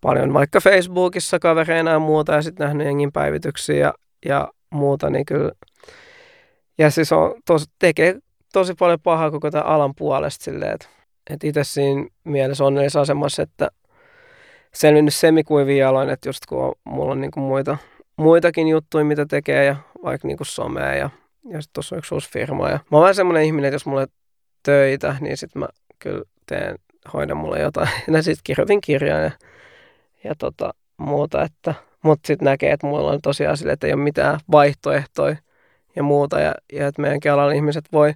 [0.00, 3.94] paljon vaikka Facebookissa kavereina ja muuta ja sitten nähnyt jengin päivityksiä ja,
[4.26, 5.52] ja muuta, niin kyllä
[6.80, 8.18] ja siis on tos, tekee
[8.52, 10.86] tosi paljon pahaa koko tämän alan puolesta silleen, että,
[11.30, 13.68] että itse siinä mielessä onnellisessa asemassa, että
[14.74, 17.78] selvinnyt semikuivin jaloin, että just kun on, mulla on niin kuin muita,
[18.16, 21.10] muitakin juttuja, mitä tekee ja vaikka niin kuin somea ja,
[21.48, 22.68] ja sitten tuossa on yksi uusi firma.
[22.68, 24.06] Ja mä vähän semmoinen ihminen, että jos mulla on
[24.62, 26.78] töitä, niin sitten mä kyllä teen,
[27.12, 27.88] hoidan mulle jotain.
[28.12, 29.30] Ja sitten kirjoitin kirjaa ja,
[30.24, 34.02] ja tota, muuta, että, mutta sitten näkee, että mulla on tosiaan sille, että ei ole
[34.02, 35.36] mitään vaihtoehtoja
[35.96, 36.40] ja muuta.
[36.40, 38.14] Ja, ja että meidänkin alan ihmiset voi,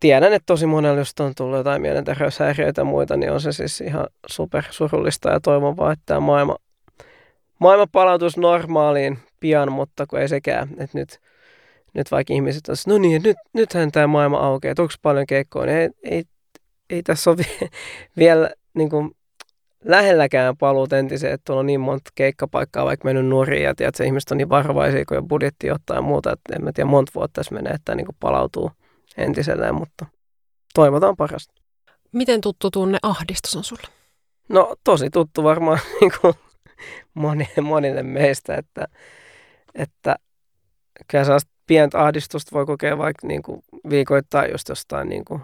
[0.00, 3.80] tiedän, että tosi monella just on tullut jotain mielenterveyshäiriöitä ja muita, niin on se siis
[3.80, 6.56] ihan super surullista ja toivon vaan, että tämä maailma,
[7.58, 11.20] maailma palautuisi normaaliin pian, mutta kun ei sekään, että nyt,
[11.94, 15.66] nyt vaikka ihmiset on, no niin, nyt, nythän tämä maailma aukeaa, että onko paljon keikkoa,
[15.66, 16.24] niin ei, ei,
[16.90, 17.38] ei tässä ole
[18.18, 19.10] vielä niin kuin,
[19.84, 24.04] lähelläkään paluut entiseen, että tuolla on niin monta keikkapaikkaa vaikka mennyt nuoriin ja tiedät, että
[24.04, 27.12] ihmiset on niin varovaisia, kun jo budjetti ottaa ja muuta, että en mä tiedä monta
[27.14, 28.70] vuotta tässä menee, että niin kuin palautuu
[29.16, 30.06] entiselleen, mutta
[30.74, 31.54] toivotaan parasta.
[32.12, 33.88] Miten tuttu tunne ahdistus on sulle?
[34.48, 36.34] No tosi tuttu varmaan niin kuin
[37.14, 38.86] monille, monille meistä, että,
[39.74, 40.16] että
[41.08, 45.42] kyllä pientä ahdistusta voi kokea vaikka niin kuin viikoittain just jostain niin kuin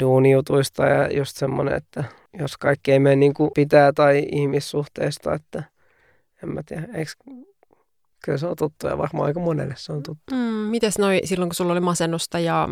[0.00, 2.04] duunijutuista ja just semmoinen, että
[2.38, 5.62] jos kaikki ei mene niin kuin pitää tai ihmissuhteista, että
[6.42, 7.12] en mä tiedä, eikö,
[8.24, 10.34] kyllä se on tuttu ja varmaan aika monelle se on tuttu.
[10.34, 10.36] Mm,
[10.70, 12.68] mites noi, silloin kun sulla oli masennusta ja,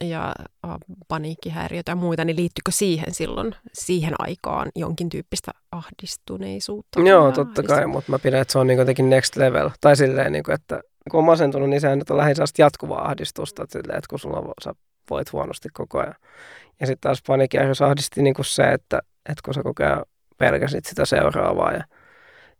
[0.00, 0.34] ja
[0.64, 0.76] äh,
[1.08, 7.00] paniikkihäiriötä ja muita, niin liittyykö siihen silloin, siihen aikaan jonkin tyyppistä ahdistuneisuutta?
[7.00, 9.70] Joo, totta kai, mutta mä pidän, että se on niin jotenkin next level.
[9.80, 10.80] Tai silleen, niin kuin, että
[11.10, 14.38] kun on masentunut, niin sehän nyt on lähinnä jatkuvaa ahdistusta, että, silleen, että kun sulla
[14.38, 14.74] on, sä
[15.10, 16.14] voit huonosti koko ajan.
[16.80, 18.98] Ja sitten taas paniikkihäiriös ahdisti niin kuin se, että,
[19.28, 20.04] että kun sä koko ajan
[20.38, 21.72] pelkäsit sitä seuraavaa.
[21.72, 21.84] Ja,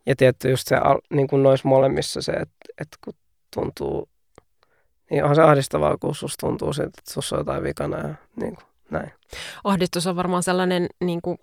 [0.06, 0.76] ja tietty just se,
[1.10, 3.14] niin kuin noissa molemmissa se, että, että kun
[3.54, 4.08] tuntuu,
[5.10, 8.56] niin onhan se ahdistavaa, kun susta tuntuu siltä, että sussa on jotain vikana ja niin
[8.56, 9.12] kuin, näin.
[9.64, 11.38] Ahdistus on varmaan sellainen niin kuin,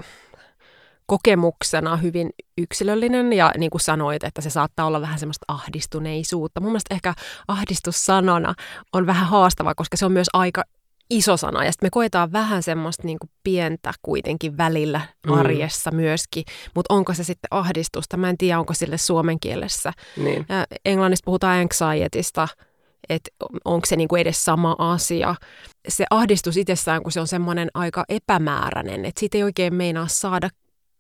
[1.12, 6.62] kokemuksena hyvin yksilöllinen ja niin kuin sanoit, että se saattaa olla vähän semmoista ahdistuneisuutta.
[6.62, 7.14] Mun mielestä ehkä
[7.48, 8.54] ahdistussanana
[8.94, 10.64] on vähän haastava, koska se on myös aika
[11.12, 15.34] iso sana ja sitten me koetaan vähän semmoista niin kuin pientä kuitenkin välillä Mm.
[15.34, 16.44] arjessa myöskin,
[16.76, 18.18] mutta onko se sitten ahdistusta?
[18.18, 19.94] Mä en tiedä, onko sille suomen kielessä.
[20.18, 20.46] Niin.
[20.50, 22.48] Ja Englannissa puhutaan anxietysta,
[23.10, 23.32] että
[23.66, 25.36] onko se niinku edes sama asia.
[25.88, 30.50] Se ahdistus itsessään, kun se on semmoinen aika epämääräinen, että siitä ei oikein meinaa saada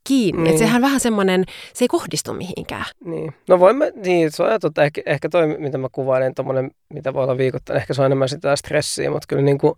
[0.03, 0.41] kiinni.
[0.41, 0.49] Niin.
[0.49, 0.59] Niin.
[0.59, 1.43] sehän vähän semmoinen,
[1.73, 2.85] se ei kohdistu mihinkään.
[3.05, 3.33] Niin.
[3.49, 7.13] No voin mä, niin, se on totta, ehkä, ehkä toi, mitä mä kuvailen, tommonen, mitä
[7.13, 9.73] voi olla viikoittain, ehkä se on enemmän sitä stressiä, mutta kyllä niin kuin,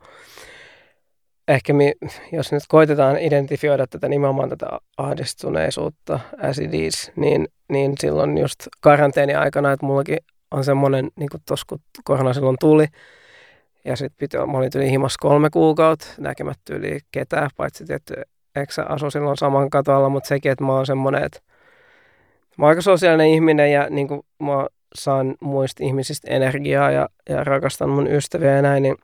[1.47, 1.91] ehkä mi,
[2.31, 4.67] jos nyt koitetaan identifioida tätä nimenomaan tätä
[4.97, 10.17] ahdistuneisuutta as it is, niin, niin silloin just karanteeni aikana, että mullakin
[10.51, 12.85] on semmoinen, niin kuin tuossa kun korona silloin tuli,
[13.85, 18.13] ja sitten piti, mä olin yli himas kolme kuukautta, näkemättä yli ketään, paitsi tietty
[18.55, 21.39] eksä asui silloin saman katolla, mutta sekin, että mä oon semmoinen, että
[22.57, 27.43] mä oon aika sosiaalinen ihminen ja niin kuin mä saan muista ihmisistä energiaa ja, ja
[27.43, 28.95] rakastan mun ystäviä ja näin, niin,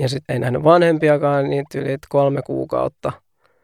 [0.00, 3.12] ja sitten ei nähnyt vanhempiakaan, niin yli kolme kuukautta,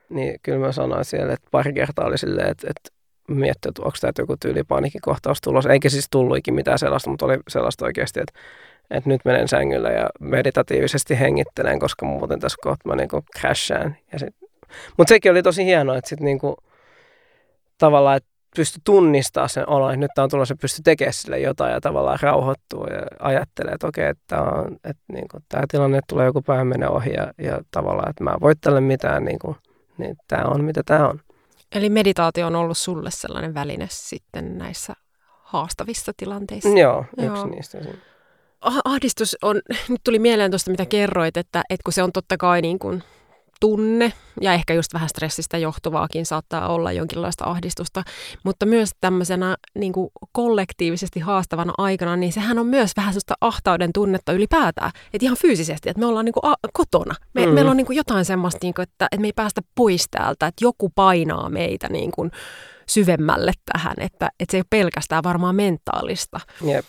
[0.08, 3.96] niin kyllä mä sanoin siellä, että pari kertaa oli silleen, että, että miettii, että onko
[4.00, 8.20] tämä joku tyyli paniikkikohtaus tulos, eikä siis tullut ikinä mitään sellaista, mutta oli sellaista oikeasti,
[8.20, 8.40] että,
[8.90, 13.96] että nyt menen sängyllä ja meditatiivisesti hengittelen, koska muuten tässä kohta mä niinku crashaan.
[14.12, 14.34] Ja sit,
[14.96, 16.56] mutta sekin oli tosi hienoa, että sitten niinku,
[17.78, 21.72] tavallaan, että pystyi tunnistaa sen olon, että nyt tämä on tulossa, pystyi tekemään sille jotain
[21.72, 26.00] ja tavallaan rauhoittua ja ajattelee, että okei, että, tää on, että niin kuin, tämä tilanne
[26.08, 29.38] tulee joku päivä menee ohi ja, ja tavallaan, että mä en voi tälle mitään, niin,
[29.38, 29.56] kuin,
[29.98, 31.20] niin tämä on mitä tämä on.
[31.74, 34.94] Eli meditaatio on ollut sulle sellainen väline sitten näissä
[35.42, 36.68] haastavissa tilanteissa.
[36.68, 37.46] Joo, yksi Joo.
[37.46, 37.78] niistä.
[38.60, 42.36] Ah- Ahdistus on, nyt tuli mieleen tuosta, mitä kerroit, että, että kun se on totta
[42.36, 43.02] kai niin kuin
[43.60, 48.02] tunne ja ehkä just vähän stressistä johtuvaakin saattaa olla jonkinlaista ahdistusta,
[48.44, 53.90] mutta myös tämmöisenä niin kuin kollektiivisesti haastavana aikana, niin sehän on myös vähän sellaista ahtauden
[53.94, 57.14] tunnetta ylipäätään, että ihan fyysisesti, että me ollaan niin kuin a- kotona.
[57.34, 57.52] Me, Mm.
[57.52, 60.46] Meillä on niin kuin jotain semmoista, niin kuin, että, että me ei päästä pois täältä,
[60.46, 62.30] että joku painaa meitä niin kuin
[62.88, 66.40] syvemmälle tähän, että, että se ei ole pelkästään varmaan mentaalista.
[66.64, 66.84] Jep.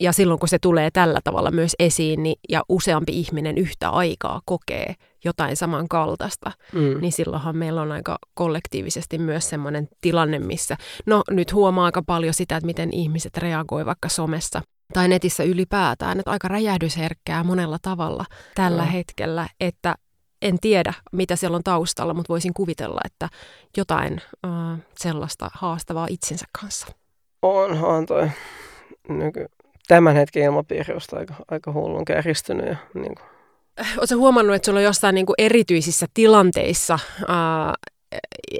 [0.00, 4.40] Ja silloin kun se tulee tällä tavalla myös esiin niin, ja useampi ihminen yhtä aikaa
[4.44, 4.94] kokee
[5.24, 7.00] jotain samankaltaista, Mm.
[7.00, 10.76] niin silloinhan meillä on aika kollektiivisesti myös semmoinen tilanne, missä
[11.06, 16.18] no nyt huomaa aika paljon sitä, että miten ihmiset reagoi vaikka somessa tai netissä ylipäätään,
[16.18, 18.24] että aika räjähdysherkkää monella tavalla
[18.54, 18.92] tällä Joo.
[18.92, 19.94] hetkellä, että
[20.42, 23.28] en tiedä, mitä siellä on taustalla, mutta voisin kuvitella, että
[23.76, 26.86] jotain äh, sellaista haastavaa itsensä kanssa.
[27.42, 28.30] Onhan toi
[29.08, 29.46] nyky,
[29.88, 32.66] tämän hetken ilmapiiri on aika, aika hullun kärjistynyt.
[32.66, 33.28] Ja, niin kuin,
[33.98, 37.74] Oletko huomannut, että sulla on jossain niin kuin erityisissä tilanteissa, ää,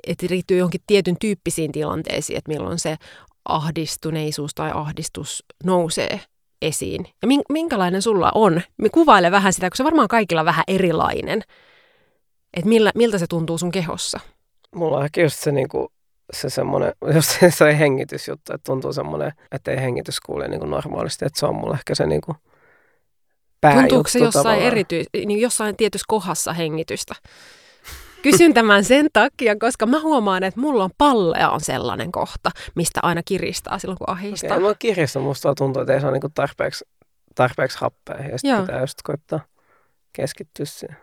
[0.06, 2.96] että liittyy johonkin tietyn tyyppisiin tilanteisiin, että milloin se
[3.44, 6.20] ahdistuneisuus tai ahdistus nousee
[6.62, 7.06] esiin?
[7.22, 8.62] Ja min- minkälainen sulla on?
[8.76, 11.42] Me kuvaile vähän sitä, kun se varmaan kaikilla vähän erilainen.
[12.54, 14.20] Että millä, miltä se tuntuu sun kehossa?
[14.76, 15.88] mulla on ehkä just se, niin kuin,
[16.32, 20.70] se semmoinen, just se, se hengitysjuttu, että tuntuu semmoinen, että ei hengitys kuule niin kuin
[20.70, 22.36] normaalisti, että se on mulla ehkä se niin kuin,
[23.74, 24.72] Tuntuuko se jossain, tavallaan.
[24.72, 27.14] erity- niin jossain tietyssä kohdassa hengitystä?
[28.22, 33.00] Kysyn tämän sen takia, koska mä huomaan, että mulla on pallea on sellainen kohta, mistä
[33.02, 34.56] aina kiristää silloin, kun ahistaa.
[34.56, 36.84] Okei, mä kiristän, musta tuntuu, että ei saa niin kuin tarpeeksi,
[37.34, 39.40] tarpeeksi happea ja sitten pitää just koittaa
[40.12, 40.96] keskittyä siihen.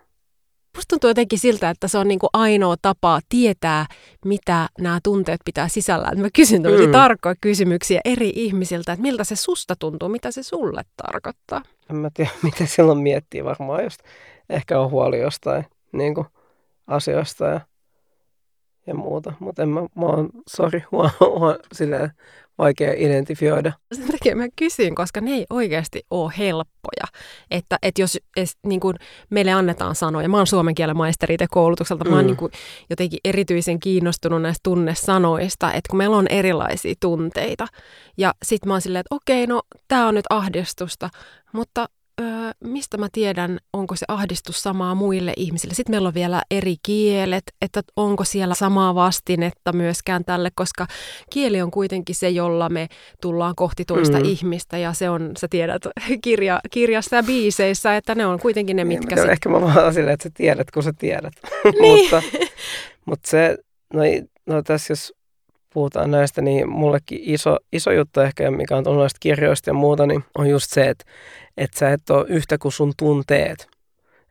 [0.77, 3.85] Musta tuntuu jotenkin siltä, että se on niin kuin ainoa tapa tietää,
[4.25, 6.19] mitä nämä tunteet pitää sisällään.
[6.19, 6.91] Mä kysyn tämmöisiä Mm.
[6.91, 11.61] tarkkoja kysymyksiä eri ihmisiltä, että miltä se susta tuntuu, mitä se sulle tarkoittaa.
[11.89, 13.99] En mä tiedä, mitä silloin miettii varmaan just.
[14.49, 16.27] Ehkä on huoli jostain niin kuin,
[16.87, 17.61] asioista ja,
[18.87, 19.33] ja muuta.
[19.39, 22.11] Mutta en mä, mä oon, sori, oon silleen
[22.57, 23.71] vaikea identifioida.
[23.95, 27.21] Sen takia mä kysyn, koska ne ei oikeasti ole helppoja.
[27.51, 28.95] Että, että jos es, niin kuin
[29.29, 32.27] meille annetaan sanoja, mä oon suomen kielen maisteri itse koulutukselta, mä oon Mm.
[32.27, 32.51] niin kuin
[32.89, 37.67] jotenkin erityisen kiinnostunut näistä tunnesanoista, että kun meillä on erilaisia tunteita.
[38.17, 41.09] Ja sit mä oon silleen, että okei, no tää on nyt ahdistusta,
[41.53, 41.89] mutta
[42.21, 45.73] öö, mistä mä tiedän, onko se ahdistus samaa muille ihmisille.
[45.73, 50.87] Sitten meillä on vielä eri kielet, että onko siellä samaa vastinetta myöskään tälle, koska
[51.29, 52.87] kieli on kuitenkin se, jolla me
[53.21, 54.25] tullaan kohti toista Mm.
[54.25, 55.81] ihmistä ja se on, sä tiedät
[56.23, 59.61] kirja, kirjassa ja biiseissä, että ne on kuitenkin ne, Niin, mitkä mä- sit, Ehkä mä
[59.61, 61.33] vaan silleen, että sä tiedät, kun sä tiedät.
[61.81, 62.01] Niin.
[62.01, 62.21] mutta,
[63.05, 63.57] mutta se,
[63.93, 64.01] no,
[64.45, 65.13] no tässä jos
[65.73, 70.05] puhutaan näistä, niin mullekin iso, iso juttu ehkä, mikä on tullut noista kirjoista ja muuta,
[70.05, 71.05] niin on just se, että,
[71.57, 73.67] että sä et ole yhtä kuin sun tunteet.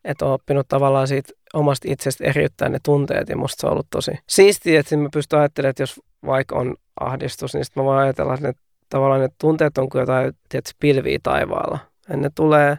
[0.04, 3.90] Että on oppinut tavallaan siitä omasta itsestä eriyttää ne tunteet ja musta se on ollut
[3.90, 7.98] tosi siistiä, että mä pystyn ajattelemaan, että jos vaikka on ahdistus, niin sitten mä voin
[7.98, 8.54] ajatella, että ne,
[8.88, 11.78] tavallaan ne tunteet on kuin jotain tietysti, pilviä taivaalla.
[12.08, 12.78] Ja ne tulee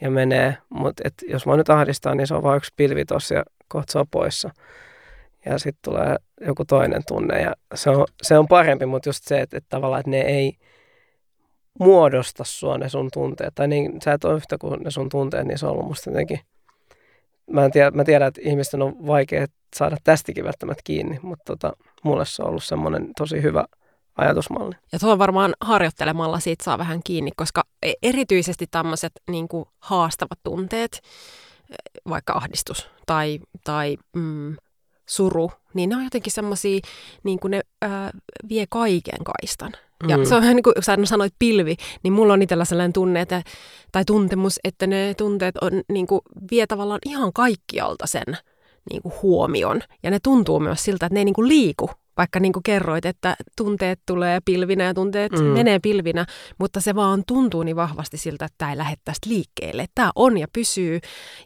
[0.00, 3.44] ja menee, mutta jos mä nyt ahdistan, niin se on vain yksi pilvi tossa ja
[3.68, 4.50] kohta se on poissa.
[5.46, 9.40] Ja sitten tulee joku toinen tunne ja se on, se on parempi, mutta just se,
[9.40, 10.56] että, että tavallaan että ne ei
[11.80, 13.54] muodosta sua ne sun tunteet.
[13.54, 16.10] Tai niin, sä et ole yhtä kuin ne sun tunteet, niin se on ollut musta
[16.10, 16.40] jotenkin...
[17.50, 21.72] Mä, en tiedä, mä tiedän, että ihmisten on vaikea saada tästäkin välttämättä kiinni, mutta tota,
[22.04, 23.64] mulle se on ollut semmoinen tosi hyvä
[24.16, 24.74] ajatusmalli.
[24.92, 31.00] ja tuo varmaan harjoittelemalla siitä saa vähän kiinni, koska e- erityisesti tämmöiset niin haastavat tunteet,
[32.08, 34.56] vaikka ahdistus tai, tai mm,
[35.08, 36.80] suru, niin ne on jotenkin semmoisia,
[37.24, 38.10] niin kuin ne ää,
[38.48, 39.72] vie kaiken kaistan.
[40.08, 40.24] Ja Mm.
[40.24, 43.42] se on niin kuin sä sanoit pilvi, niin mulla on itsellä sellainen tunne, että,
[43.92, 48.36] tai tuntemus, että ne tunteet on, niin kuin, vie tavallaan ihan kaikkialta sen
[48.90, 49.82] niin kuin huomion.
[50.02, 53.06] Ja ne tuntuu myös siltä, että ne ei niin kuin liiku, vaikka niin kuin kerroit,
[53.06, 55.44] että tunteet tulee pilvinä ja tunteet mm.
[55.44, 56.26] menee pilvinä,
[56.58, 59.86] mutta se vaan tuntuu niin vahvasti siltä, että tämä ei lähde tästä liikkeelle.
[59.94, 61.00] Tämä on ja pysyy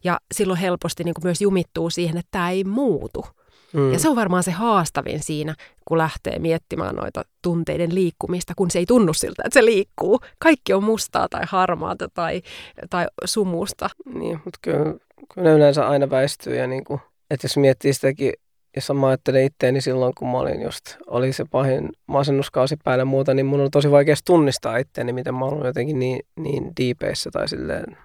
[0.04, 3.26] ja silloin helposti niin kuin myös jumittuu siihen, että tämä ei muutu.
[3.73, 3.93] Mm.
[3.93, 5.55] Ja se on varmaan se haastavin siinä,
[5.85, 10.21] kun lähtee miettimään noita tunteiden liikkumista, kun se ei tunnu siltä, että se liikkuu.
[10.39, 12.43] Kaikki on mustaa tai harmaata tai,
[12.91, 13.91] tai sumusta.
[14.14, 14.95] Niin, mutta kyllä,
[15.35, 17.01] kyllä ne yleensä aina väistyy ja niin kuin,
[17.31, 18.33] että jos miettii sitäkin,
[18.77, 23.35] jos mä ajattelen itteeni silloin, kun mä olin just, oli se pahin masennuskausi päällä muuta,
[23.35, 27.49] niin mun oli tosi vaikea tunnistaa itteeni, miten mä olin jotenkin niin, niin diipeissä tai
[27.49, 27.97] silleen.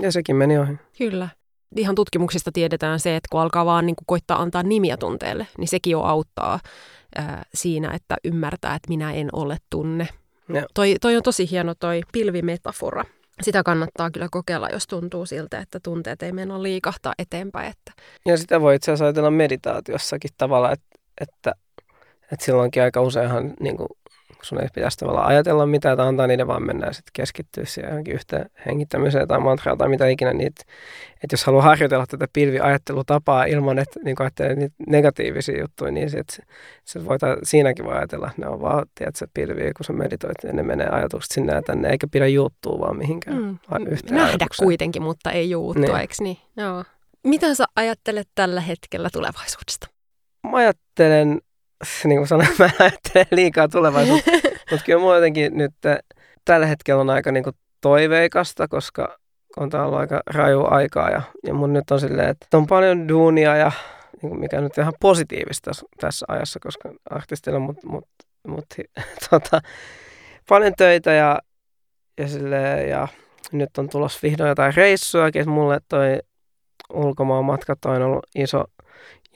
[0.00, 0.72] Ja sekin meni ohi.
[0.98, 1.28] Kyllä.
[1.76, 5.68] Ihan tutkimuksista tiedetään se, että kun alkaa vaan niin kuin koittaa antaa nimiä tunteelle, niin
[5.68, 6.60] sekin jo auttaa
[7.16, 10.08] ää, siinä, että ymmärtää, että minä en ole tunne.
[10.48, 10.66] Joo.
[10.74, 13.04] Toi, toi on tosi hieno toi pilvimetafora.
[13.42, 17.70] Sitä kannattaa kyllä kokeilla, jos tuntuu siltä, että tunteet ei mennä liikahtaa eteenpäin.
[17.70, 17.92] Että
[18.26, 20.86] Ja sitä voi itse asiassa ajatella meditaatiossakin tavalla, että,
[21.20, 21.54] että,
[22.32, 23.88] että silloinkin aika useinhan niin kuin,
[24.42, 27.88] sun ei pitäisi tavallaan ajatella mitään tai antaa niiden vaan mennä ja sitten keskittyä siihen
[27.90, 30.32] johonkin yhteen hengittämiseen tai mantraan tai mitä ikinä.
[30.32, 30.64] Niin, että,
[31.32, 36.40] jos haluaa harjoitella tätä pilviajattelutapaa ilman, että niin ajattelee niitä negatiivisia juttuja, niin sit,
[36.84, 40.36] sit voi, ta- siinäkin voi ajatella, että ne on vaan tiedätkö, pilviä, kun sä meditoit
[40.44, 43.36] ja ne menee ajatukset sinne ja tänne, eikä pidä juuttua vaan mihinkään.
[43.42, 44.66] mm, vaan yhteen nähdä ajatukseen.
[44.66, 45.96] kuitenkin, mutta ei juuttua, Niin.
[45.96, 46.38] eikö niin?
[46.56, 46.84] Joo.
[47.24, 49.86] Mitä sä ajattelet tällä hetkellä tulevaisuudesta?
[50.50, 51.40] mä ajattelen,
[52.04, 54.30] niin kuin sanoin, mä en ajattele liikaa tulevaisuutta,
[54.70, 55.98] mutta kyllä mulla jotenkin nyt äh,
[56.44, 59.18] tällä hetkellä on aika niin kuin toiveikasta, koska
[59.56, 63.08] on tää ollut aika raju aikaa ja, ja mun nyt on silleen, että on paljon
[63.08, 63.72] duunia ja
[64.22, 68.08] niin kuin mikä nyt on ihan positiivista tässä- tässä ajassa, koska artistilla on mut, mut,
[68.48, 68.64] mut,
[69.30, 69.60] tota,
[70.48, 71.38] paljon töitä ja,
[72.18, 73.08] ja, silleen, ja
[73.52, 76.18] nyt on tulossa vihdoin jotain reissuakin, että mulle toi
[76.92, 78.64] ulkomaan matkat on ollut iso,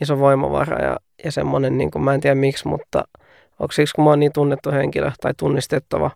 [0.01, 3.05] iso voimavara ja, ja semmoinen, niin kuin, mä en tiedä miksi, mutta
[3.59, 6.11] onko siksi, kun mä oon niin tunnettu henkilö tai tunnistettava,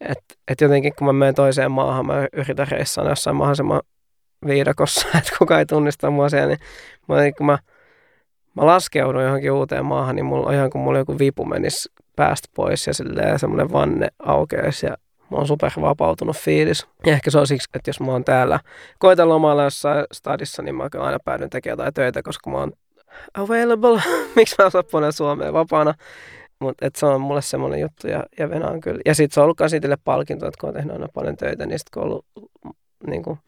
[0.00, 3.80] että et jotenkin kun mä menen toiseen maahan, mä yritän reissaan jossain mahdollisimman
[4.46, 6.58] viidakossa, että kukaan ei tunnista mua siellä, niin
[7.08, 7.58] mä, jotenkin, kun mä,
[8.54, 12.48] mä laskeudun johonkin uuteen maahan, niin mulla on ihan kuin mulla joku vipu menisi päästä
[12.54, 12.92] pois ja
[13.38, 14.96] semmoinen vanne aukeaisi ja
[15.30, 16.86] Mä oon super vapautunut fiilis.
[17.06, 18.60] Ja ehkä se on siksi, että jos mä oon täällä
[18.98, 22.72] koitan lomailla jossain stadissa, niin mä aina päädyn tekemään jotain töitä, koska mä oon
[23.34, 24.02] available.
[24.36, 25.94] Miksi mä osaan Suomeen vapaana?
[26.58, 29.00] Mutta se on mulle semmoinen juttu ja, ja venaan kyllä.
[29.04, 31.66] Ja sitten se on ollut myös itselle palkinto, että kun on tehnyt aina paljon töitä,
[31.66, 32.26] niin sitten kun on ollut
[33.06, 33.38] niin kuin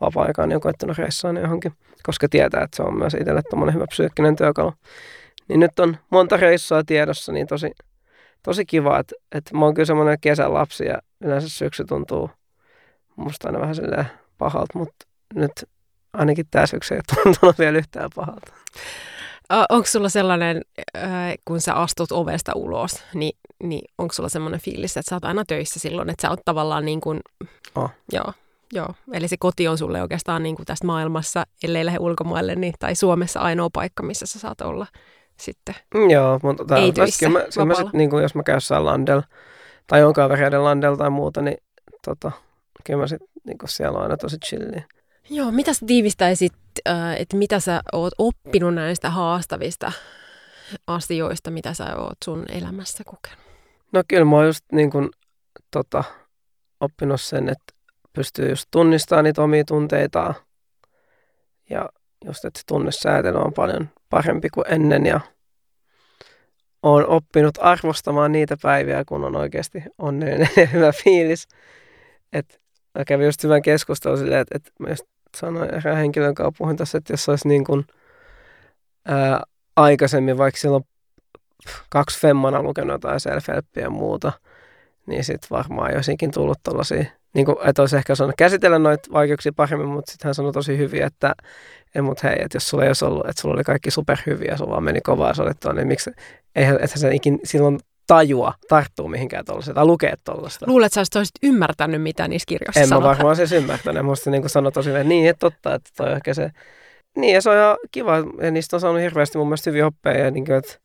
[0.00, 1.72] vapaa-aikaan, niin on koittanut reissaan johonkin,
[2.02, 4.72] koska tietää, että se on myös itselle tommonen hyvä psyykkinen työkalu.
[5.48, 7.70] Niin nyt on monta reissua tiedossa, niin tosi,
[8.42, 12.30] tosi kiva, että, että mä oon kyllä semmoinen kesän lapsi ja yleensä syksy tuntuu
[13.16, 14.06] musta aina vähän silleen
[14.38, 15.52] pahalta, mutta nyt
[16.12, 18.52] ainakin tämä syksy ei tuntunut vielä yhtään pahalta.
[19.50, 20.62] Onko sulla sellainen,
[21.44, 25.44] kun sä astut ovesta ulos, niin, niin onko sulla semmoinen fiilis, että sä oot aina
[25.44, 27.20] töissä silloin, että sä oot tavallaan niin kuin,
[27.74, 27.90] Oh.
[28.12, 28.32] joo,
[28.72, 32.74] joo, eli se koti on sulle oikeastaan niin kuin tästä maailmassa, ellei lähde ulkomaille, niin,
[32.78, 34.86] tai Suomessa ainoa paikka, missä sä saat olla
[35.40, 35.74] sitten.
[35.94, 38.84] Mm, Joo, mutta tää, Ei töissä, mä, mä sit, niin kuin, jos mä käyn jossain
[38.84, 39.22] landella
[39.86, 41.58] tai on kavereiden landella tai muuta, niin
[42.04, 42.32] tota,
[42.84, 44.82] kyllä mä sit, niin kuin siellä on aina tosi chilliä.
[45.30, 46.52] Joo, mitä sä tiivistäisit,
[46.84, 49.92] ää, että mitä sä oot oppinut näistä haastavista
[50.86, 53.44] asioista, mitä sä oot sun elämässä kokenut?
[53.92, 55.10] No kyllä mä oon just niin kuin,
[55.70, 56.04] tota,
[56.80, 57.74] oppinut sen, että
[58.12, 60.34] pystyy just tunnistamaan niitä omia tunteitaan.
[61.70, 61.88] Ja
[62.24, 65.20] just, että tunnesäätely on paljon parempi kuin ennen ja
[66.82, 71.48] olen oppinut arvostamaan niitä päiviä, kun on oikeasti onnellinen ja hyvä fiilis.
[72.32, 72.60] Et
[72.98, 75.04] mä kävin just hyvän keskustelun silleen, että, että mä just
[75.36, 77.86] sanoin erään henkilön kanssa puhuin tässä, että jos olisi niin kuin,
[79.04, 79.42] ää,
[79.76, 80.84] aikaisemmin, vaikka silloin
[81.88, 83.46] kaksi femmana lukenut jotain self
[83.76, 84.32] ja muuta,
[85.06, 87.04] niin sitten varmaan ei olisikin tullut tollaisia,
[87.34, 90.78] niin kuin, että olisi ehkä osannut käsitellä noita vaikeuksia paremmin, mutta sitten hän sanoi tosi
[90.78, 91.34] hyvin, että
[91.94, 94.70] ei, mut hei, että jos sulla ei olisi ollut, että sulla oli kaikki superhyviä, sulla
[94.70, 96.10] vaan meni kovaa, sä olit tuonne, niin miksi,
[96.54, 100.66] eihän, ethän sä ikin silloin tajua tarttuu mihinkään tuollaiseen tai lukee tuollaista.
[100.68, 103.16] Luulet, että sä olisit ymmärtänyt, mitä niissä kirjoissa En mä sanotaan?
[103.16, 104.04] varmaan siis ymmärtänyt.
[104.04, 106.50] Musta niin sanoi tosi hyvin, että niin, että totta, että toi ehkä se.
[107.16, 110.24] Niin, ja se on ihan kiva, ja niistä on saanut hirveästi mun mielestä hyviä oppeja,
[110.24, 110.78] ja, niin kuin, että,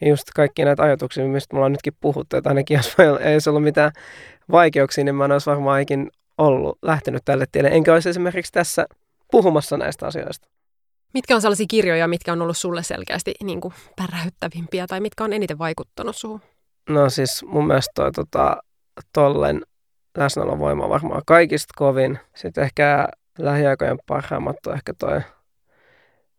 [0.00, 3.50] ja just kaikki näitä ajatuksia, mistä me ollaan nytkin puhuttu, että ainakin jos ei olisi
[3.50, 3.92] ollut mitään
[4.50, 8.86] vaikeuksia, niin mä en olisi varmaan ikin ollut lähtenyt tälle tielle, enkä olisi esimerkiksi tässä
[9.30, 10.48] puhumassa näistä asioista.
[11.14, 15.32] Mitkä on sellaisia kirjoja, mitkä on ollut sulle selkeästi niin kuin päräyttävimpiä tai mitkä on
[15.32, 16.40] eniten vaikuttanut suhun?
[16.88, 18.56] No siis mun mielestä toi tota,
[19.12, 19.62] tollen
[20.16, 22.18] läsnäolon voima varmaan kaikista kovin.
[22.36, 23.08] Sitten ehkä
[23.38, 25.20] lähiaikojen parhaimmat on ehkä toi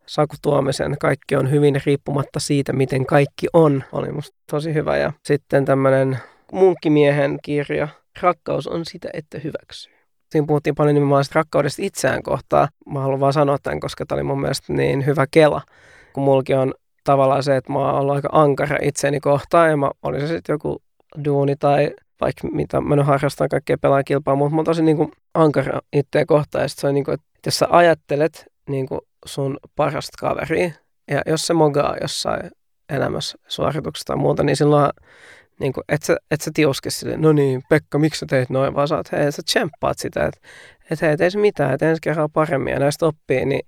[0.06, 3.84] Saku Tuomisen Kaikki on hyvin riippumatta siitä, miten kaikki on.
[3.92, 4.96] Oli musta tosi hyvä.
[4.96, 6.18] Ja sitten tämmönen
[6.52, 7.88] munkkimiehen kirja
[8.22, 9.92] Rakkaus on sitä, että hyväksyy.
[10.30, 12.68] Siinä puhuttiin paljon nimenomaan rakkaudesta itseään kohtaan.
[12.86, 15.62] Mä haluan vaan sanoa tämän, koska tämä oli mun mielestä niin hyvä kela.
[16.12, 16.74] Kun mulki on
[17.04, 20.54] tavallaan se, että mä oon ollut aika ankara itseäni kohtaan ja mä, oli se sitten
[20.54, 20.82] joku
[21.24, 21.90] duuni tai
[22.20, 25.80] vaikka mitä mä nyt harrastan kaikkea pelaan kilpaa, mutta mä oon tosi niin kuin ankara
[25.92, 29.58] itseä kohtaan ja sit se on niin kuin, että jos sä ajattelet niin kuin sun
[29.76, 30.70] parasta kaveria
[31.10, 32.50] ja jos se mogaa jossain
[32.88, 34.90] elämässä suorituksessa tai muuta, niin silloin
[35.60, 38.74] niin kuin, et, sä, et sä tiuske sille, no niin, Pekka, miksi sä teit noin,
[38.74, 40.40] vaan sä oot, hei, sä tsemppaat sitä, että
[40.90, 42.72] et, hei, et ei se mitään, että ensi kerralla paremmin.
[42.72, 43.62] Ja näistä oppii, niin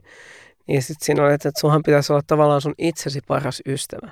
[0.67, 4.11] niin sitten siinä oli, että sunhan pitäisi olla tavallaan sun itsesi paras ystävä.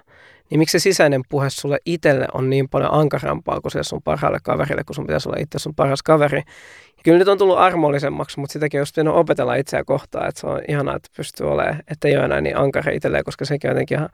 [0.50, 4.38] Niin miksi se sisäinen puhe sulle itselle on niin paljon ankarampaa kuin se sun parhaalle
[4.42, 6.38] kaverille, kun sun pitäisi olla itse sun paras kaveri.
[6.96, 10.46] Ja kyllä nyt on tullut armollisemmaksi, mutta sitäkin olisi pitänyt opetella itseä kohtaan, että se
[10.46, 13.98] on ihanaa, että pystyy olemaan, että ei ole enää niin ankara itselleen, koska sekin jotenkin
[13.98, 14.08] ihan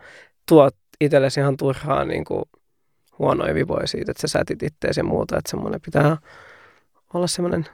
[0.49, 0.71] tuo
[1.01, 2.43] itsellesi ihan turhaa niin kuin
[3.19, 6.17] huonoja vivoja siitä, että sä sätit itteesi ja muuta, että semmoinen pitää
[7.15, 7.67] olla semmoinen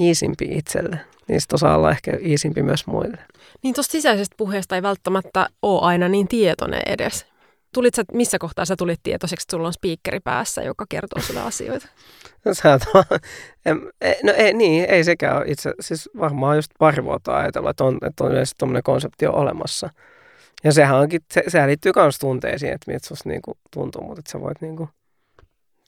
[0.00, 1.00] iisimpi itselle.
[1.28, 3.18] Niistä osaa olla ehkä iisimpi myös muille.
[3.62, 7.26] Niin tuosta sisäisestä puheesta ei välttämättä ole aina niin tietoinen edes.
[7.74, 11.40] Tulit sä, missä kohtaa sä tulit tietoiseksi, että sulla on speakeri päässä, joka kertoo sulle
[11.40, 11.88] asioita?
[12.44, 12.78] No, sä
[13.66, 17.70] em, e- no ei, niin, ei sekään ole itse, siis varmaan just pari vuotta ajatella,
[17.70, 19.90] että on, että on yleensä tuommoinen konsepti on olemassa.
[20.64, 24.30] Ja sehän onkin, se, sehän liittyy myös tunteisiin, että miltä susta niinku tuntuu, mutta että
[24.30, 24.88] sä voit niinku,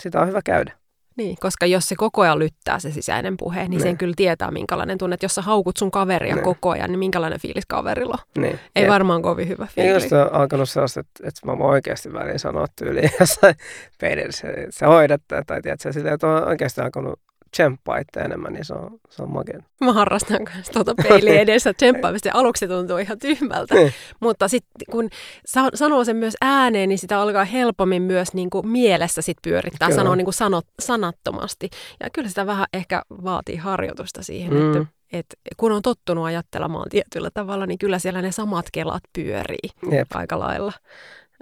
[0.02, 0.79] sitä on hyvä käydä.
[1.20, 3.98] Niin, koska jos se koko ajan lyttää se sisäinen puhe, niin sen Niin.
[3.98, 5.14] kyllä tietää, minkälainen tunne.
[5.14, 6.44] Että jos sä haukut sun kaveria Niin.
[6.44, 8.42] koko ajan, niin minkälainen fiilis kaverilla on?
[8.42, 8.58] Niin.
[8.76, 10.02] Ei ja, varmaan kovin hyvä ja fiilis.
[10.02, 13.54] just on alkanut sellaista, että, että mä voin oikeasti väliin sanoa tyyliin jossain
[14.00, 15.60] peidessä, että sä hoidat tai
[15.92, 19.62] silleen, että on oikeasti alkanut tsemppaa itse enemmän, niin se on, se on makea.
[19.80, 23.74] Mä harrastan kanssa tuota peiliä edessä tsemppaamista ja aluksi se tuntuu ihan tyhmältä.
[23.74, 23.92] Niin.
[24.20, 25.08] Mutta sitten kun
[25.46, 29.88] sa- sanoo sen myös ääneen, niin sitä alkaa helpommin myös niin kuin mielessä sit pyörittää,
[29.88, 30.00] Kyllä.
[30.00, 31.70] sanoa niin kuin sanot, sanattomasti.
[32.00, 34.70] Ja kyllä sitä vähän ehkä vaatii harjoitusta siihen, Mm.
[34.72, 39.70] että, että kun on tottunut ajattelemaan tietyllä tavalla, niin kyllä siellä ne samat kelat pyörii
[39.90, 40.08] Jep.
[40.14, 40.72] aika lailla.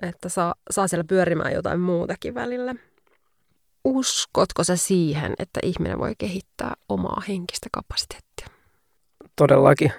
[0.02, 2.74] Että saa, saa siellä pyörimään jotain muutakin välillä.
[3.88, 8.58] Uskotko sä siihen, että ihminen voi kehittää omaa henkistä kapasiteettia?
[9.38, 9.92] todellakin.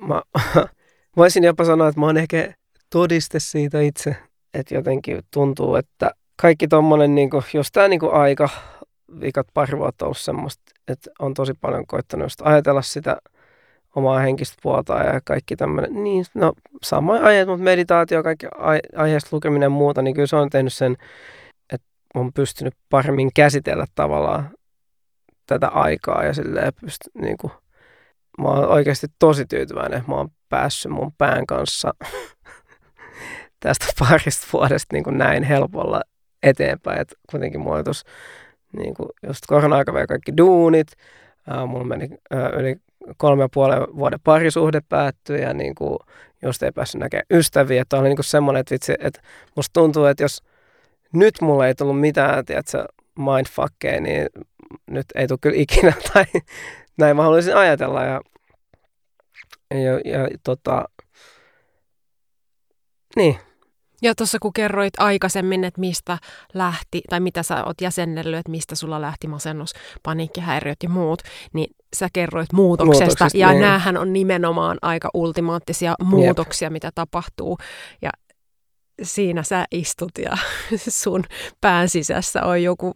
[0.00, 0.22] Mä
[1.16, 2.54] voisin jopa sanoa, että mä oon ehkä
[2.90, 4.16] todiste siitä itse,
[4.54, 8.48] että jotenkin tuntuu, että kaikki tommonen, niin kuin, jos tämä niin aika,
[9.20, 13.16] viikat pari vuotta ollut semmoista, että on tosi paljon koittanut ajatella sitä
[13.96, 16.52] omaa henkistä puolta ja kaikki tämmöinen, niin no
[16.82, 20.72] sama aiheet, mutta meditaatio, kaikki ai- aiheesta lukeminen ja muuta, niin kyllä se on tehnyt
[20.72, 20.96] sen,
[22.14, 24.50] on pystynyt paremmin käsitellä tavallaan
[25.46, 27.52] tätä aikaa ja silleen pyst, niin kuin,
[28.38, 31.94] mä oon oikeasti tosi tyytyväinen, että mä oon päässyt mun pään kanssa
[33.60, 36.00] tästä parista vuodesta niin kuin näin helpolla
[36.42, 37.00] eteenpäin.
[37.00, 38.06] Et kuitenkin mulla oli tuossa
[38.76, 40.88] niin kuin just korona-aika kaikki duunit.
[41.50, 42.76] Ää, mulla meni ää, yli
[43.16, 45.98] kolme ja puolen vuoden parisuhde päättyi ja niin kuin
[46.42, 47.82] just ei päässyt näkemään ystäviä.
[47.82, 49.20] Että oli niin semmoinen, että vitsi, että
[49.56, 50.42] musta tuntuu, että jos
[51.14, 52.84] nyt mulla ei tullut mitään, tiedätkö,
[53.18, 54.26] mindfuckeja, niin
[54.90, 55.92] nyt ei tule kyllä ikinä.
[56.12, 56.24] Tai
[56.96, 58.02] näin mä haluaisin ajatella.
[58.02, 58.20] Ja,
[59.70, 60.84] ja, ja tota,
[63.16, 63.38] niin,
[64.02, 66.18] Ja tuossa kun kerroit aikaisemmin, että mistä
[66.54, 71.74] lähti, tai mitä sä oot jäsennellyt, että mistä sulla lähti masennus, paniikkihäiriöt ja muut, niin
[71.96, 73.04] sä kerroit muutoksesta.
[73.04, 73.60] Muutoksesta, ja niin.
[73.60, 77.58] näähän on nimenomaan aika ultimaattisia muutoksia, mitä tapahtuu.
[78.02, 78.10] Ja
[79.02, 80.36] siinä sä istut ja
[80.88, 81.24] sun
[81.60, 82.92] pään sisässä on joku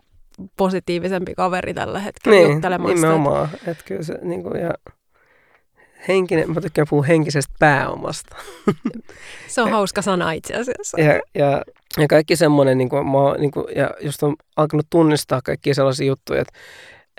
[0.56, 2.94] positiivisempi kaveri tällä hetkellä niin juttelemassa.
[2.94, 3.48] nimenomaan.
[3.66, 4.70] Että kyllä se, niin kuin, ja
[6.08, 8.36] henkinen, mä tykkään puhua henkisestä pääomasta.
[9.48, 11.00] Se on hauska sana itse asiassa.
[11.00, 11.62] Ja, ja,
[11.98, 16.06] ja kaikki semmoinen, niin kuin, mä, niin kuin, ja just on alkanut tunnistaa kaikkia sellaisia
[16.06, 16.58] juttuja, että,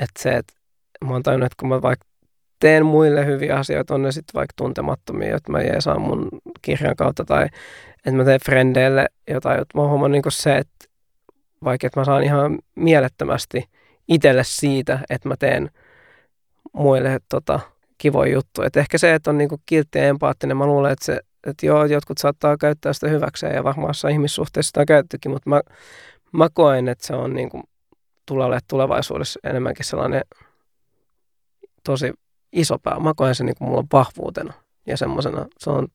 [0.01, 0.53] että se, että
[1.05, 2.05] mä oon tajunnut, että kun mä vaikka
[2.59, 6.29] teen muille hyviä asioita, on ne sitten vaikka tuntemattomia, että mä jeesaan mun
[6.61, 7.47] kirjan kautta tai
[8.05, 10.85] että mä teen frendeille jotain, että mä oon huomannut niin se, että
[11.63, 13.69] vaikka että mä saan ihan mielettömästi
[14.07, 15.69] itselle siitä, että mä teen
[16.73, 17.59] muille tota,
[17.97, 18.67] kivoja juttuja.
[18.67, 21.85] Et ehkä se, että on niinku kiltti ja empaattinen, mä luulen, että, se, että joo,
[21.85, 25.61] jotkut saattaa käyttää sitä hyväkseen ja varmaan jossain ihmissuhteessa sitä on käyttökin, mutta mä,
[26.31, 27.63] mä koen, että se on niinku,
[28.25, 30.21] tulee tulevaisuudessa enemmänkin sellainen
[31.83, 32.13] tosi
[32.51, 33.09] iso pääoma.
[33.09, 34.53] Mä koen sen niinku mulla vahvuutena
[34.87, 35.87] ja semmoisena, se on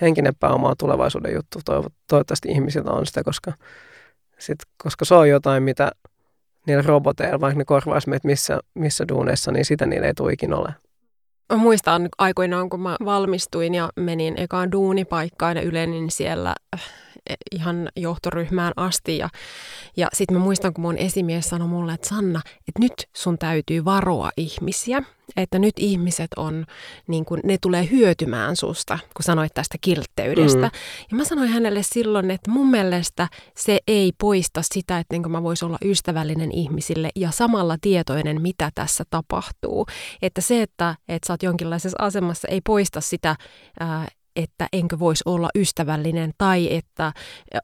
[0.00, 1.58] henkinen pääoma on tulevaisuuden juttu.
[1.64, 3.52] Toivo, toivottavasti ihmisiltä on sitä, koska,
[4.38, 5.90] sit, koska se on jotain, mitä
[6.66, 10.56] niillä roboteilla, vaikka ne korvaisi meitä missä, missä duuneissa, niin sitä niillä ei tule ikinä
[10.56, 10.74] ole.
[11.52, 16.82] Mä muistan aikoinaan, kun mä valmistuin ja menin ekaan duunipaikkaan ja ylenin siellä äh,
[17.52, 19.18] ihan johtoryhmään asti.
[19.18, 19.28] Ja,
[19.96, 23.84] ja sitten mä muistan, kun mun esimies sanoi mulle, että Sanna, että nyt sun täytyy
[23.84, 25.02] varoa ihmisiä.
[25.36, 26.66] Että nyt ihmiset on,
[27.06, 30.58] niin kun, ne tulee hyötymään susta, kun sanoit tästä kiltteydestä.
[30.66, 30.70] Mm.
[31.10, 35.66] Ja mä sanoin hänelle silloin, että mun mielestä se ei poista sitä, että mä voisin
[35.66, 39.86] olla ystävällinen ihmisille ja samalla tietoinen, mitä tässä tapahtuu.
[40.22, 43.36] Että se, että, että sä oot jonkinlaisessa asemassa, ei poista sitä,
[43.80, 47.12] ää, että enkö voisi olla ystävällinen tai että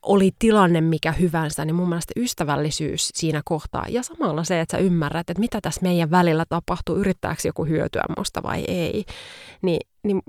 [0.03, 3.85] oli tilanne mikä hyvänsä, niin mun mielestä ystävällisyys siinä kohtaa.
[3.89, 8.03] Ja samalla se, että sä ymmärrät, että mitä tässä meidän välillä tapahtuu, yrittääkö joku hyötyä
[8.19, 9.05] musta vai ei.
[9.63, 10.23] Ni, niin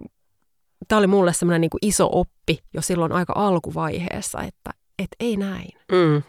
[0.88, 5.70] tämä oli mulle semmoinen niin iso oppi jo silloin aika alkuvaiheessa, että et ei näin.
[5.92, 6.24] Mm.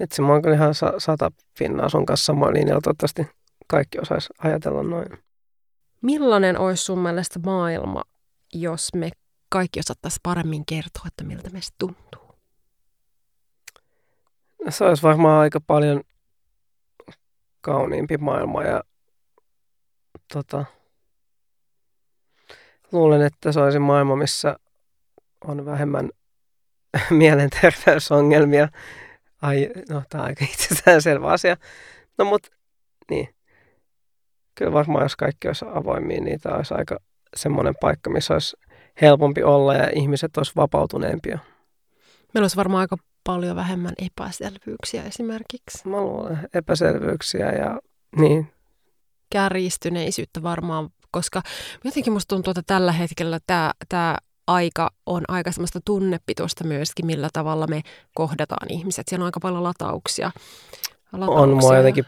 [0.00, 2.80] Itse mä oon kyllä ihan sa- sata pinnaa sun kanssa samoin linjalla.
[2.80, 3.26] Toivottavasti
[3.66, 5.08] kaikki osais ajatella noin.
[6.02, 8.02] Millainen olisi sun mielestä maailma,
[8.54, 9.10] jos me
[9.48, 12.38] kaikki osattaisiin paremmin kertoa, että miltä meistä tuntuu?
[14.68, 16.02] Se olisi varmaan aika paljon
[17.60, 18.82] kauniimpi maailma ja
[20.32, 20.64] tota,
[22.92, 24.56] luulen, että se olisi maailma, missä
[25.44, 26.10] on vähemmän
[27.10, 28.68] mielenterveysongelmia.
[29.42, 31.56] Ai, no tämä on aika itsestäänselvä asia.
[32.18, 32.50] No mutta
[33.10, 33.34] niin,
[34.54, 36.98] kyllä varmaan jos kaikki olisi avoimia, niin tämä olisi aika
[37.36, 38.56] semmoinen paikka, missä olisi
[39.00, 41.38] helpompi olla ja ihmiset olisi vapautuneempia.
[42.34, 45.88] Meillä olisi varmaan aika paljon vähemmän epäselvyyksiä esimerkiksi.
[45.88, 47.80] Mä luulen epäselvyyksiä ja
[48.16, 48.52] niin.
[49.30, 51.42] Kärjistyneisyyttä varmaan, koska
[51.84, 57.28] jotenkin musta tuntuu, että tällä hetkellä tämä, tämä aika on aika semmoista tunnepitoista myöskin, millä
[57.32, 57.82] tavalla me
[58.14, 59.08] kohdataan ihmiset.
[59.08, 60.30] Siellä on aika paljon latauksia.
[61.12, 61.42] latauksia.
[61.42, 62.04] On mua jotenkin,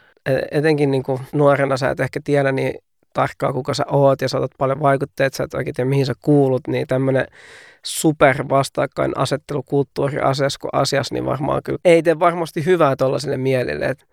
[0.50, 2.74] etenkin niin kuin nuorena sä et ehkä tiedä niin
[3.12, 6.60] tarkkaan, kuka sä oot ja saatat paljon vaikutteet, sä et oikein tiedä, mihin sä kuulut,
[6.68, 7.26] niin tämmöinen
[7.84, 13.86] super vastakkain asettelukulttuuri asiassa kuin asiassa, niin varmaan kyllä ei tee varmasti hyvää tuollaisille mielille,
[13.86, 14.04] että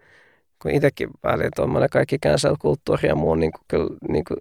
[0.62, 4.38] kun itsekin välillä tuommoinen kaikki cancel-kulttuuri ja muu niin kuin, kyllä niin kuin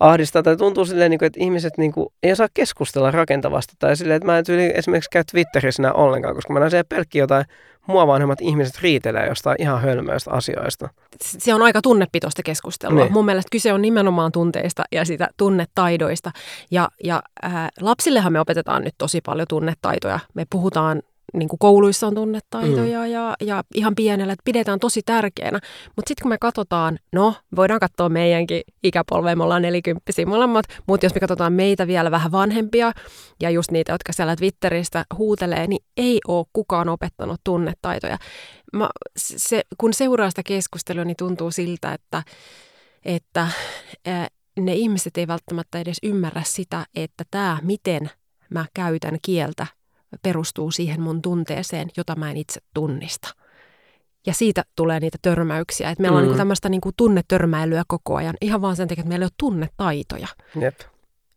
[0.00, 0.42] ahdistaa.
[0.42, 3.74] Tai tuntuu silleen, niin kuin, että ihmiset niin kuin, ei osaa keskustella rakentavasti.
[3.78, 6.84] Tai silleen, että mä en tyyli esimerkiksi käy Twitterissä enää ollenkaan, koska mä näen siellä
[6.88, 7.44] pelkkiä jotain
[7.86, 10.88] mua vanhemmat ihmiset riitelee jostain ihan hölmöistä asioista.
[11.20, 13.00] Se on aika tunnepitoista keskustelua.
[13.00, 13.12] Niin.
[13.12, 16.30] Mun mielestä kyse on nimenomaan tunteista ja sitä tunnetaidoista.
[16.70, 20.20] Ja, ja ää, lapsillehan me opetetaan nyt tosi paljon tunnetaitoja.
[20.34, 21.02] Me puhutaan
[21.34, 23.12] niin kuin kouluissa on tunnetaitoja mm.
[23.12, 25.60] ja, ja ihan pienellä, että pidetään tosi tärkeänä.
[25.96, 31.06] Mutta sitten kun me katsotaan, no voidaan katsoa meidänkin ikäpolvea, me ollaan nelikymppisiä molemmat, mutta
[31.06, 32.92] jos me katsotaan meitä vielä vähän vanhempia
[33.40, 38.18] ja just niitä, jotka siellä Twitteristä huutelee, niin ei ole kukaan opettanut tunnetaitoja.
[38.72, 42.22] Mä, se, kun seuraa sitä keskustelua, niin tuntuu siltä, että,
[43.04, 43.48] että
[44.60, 48.10] ne ihmiset ei välttämättä edes ymmärrä sitä, että tämä, miten
[48.50, 49.66] mä käytän kieltä
[50.22, 53.34] perustuu siihen mun tunteeseen, jota mä en itse tunnista.
[54.26, 55.90] Ja siitä tulee niitä törmäyksiä.
[55.90, 56.22] Että meillä mm.
[56.22, 59.32] on niin tämmöistä niin tunnetörmäilyä koko ajan, ihan vaan sen takia, että meillä ei ole
[59.38, 60.28] tunnetaitoja.
[60.60, 60.80] Jep.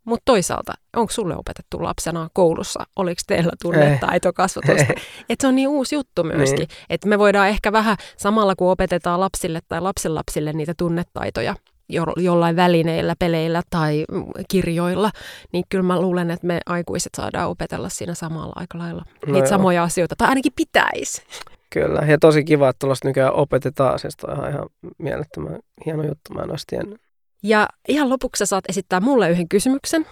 [0.08, 4.94] Mutta toisaalta, onko sulle opetettu lapsena koulussa, oliko teillä tunnetaito kasvatusta?
[5.30, 6.68] Että se on niin uusi juttu myöskin.
[6.68, 6.86] Niin.
[6.90, 11.56] Että me voidaan ehkä vähän samalla, kun opetetaan lapsille tai lapsenlapsille niitä tunnetaitoja,
[11.90, 14.06] jo, jollain välineillä, peleillä tai
[14.48, 15.12] kirjoilla,
[15.54, 19.48] niin kyllä mä luulen, että me aikuiset saadaan opetella siinä samalla aika lailla no niitä
[19.48, 19.50] joo.
[19.50, 21.22] samoja asioita, tai ainakin pitäisi.
[21.70, 26.34] Kyllä, ja tosi kiva, että tuollaista nykyään opetetaan, siis toi on ihan mielettömän hieno juttu,
[26.34, 27.02] mä en olisi tiennyt.
[27.44, 30.06] Ja ihan lopuksi saat esittää mulle yhden kysymyksen.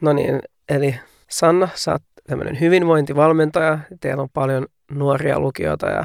[0.00, 0.94] No niin, eli
[1.30, 6.04] Sanna, sä oot tämmöinen hyvinvointivalmentaja, teillä on paljon nuoria lukijoita ja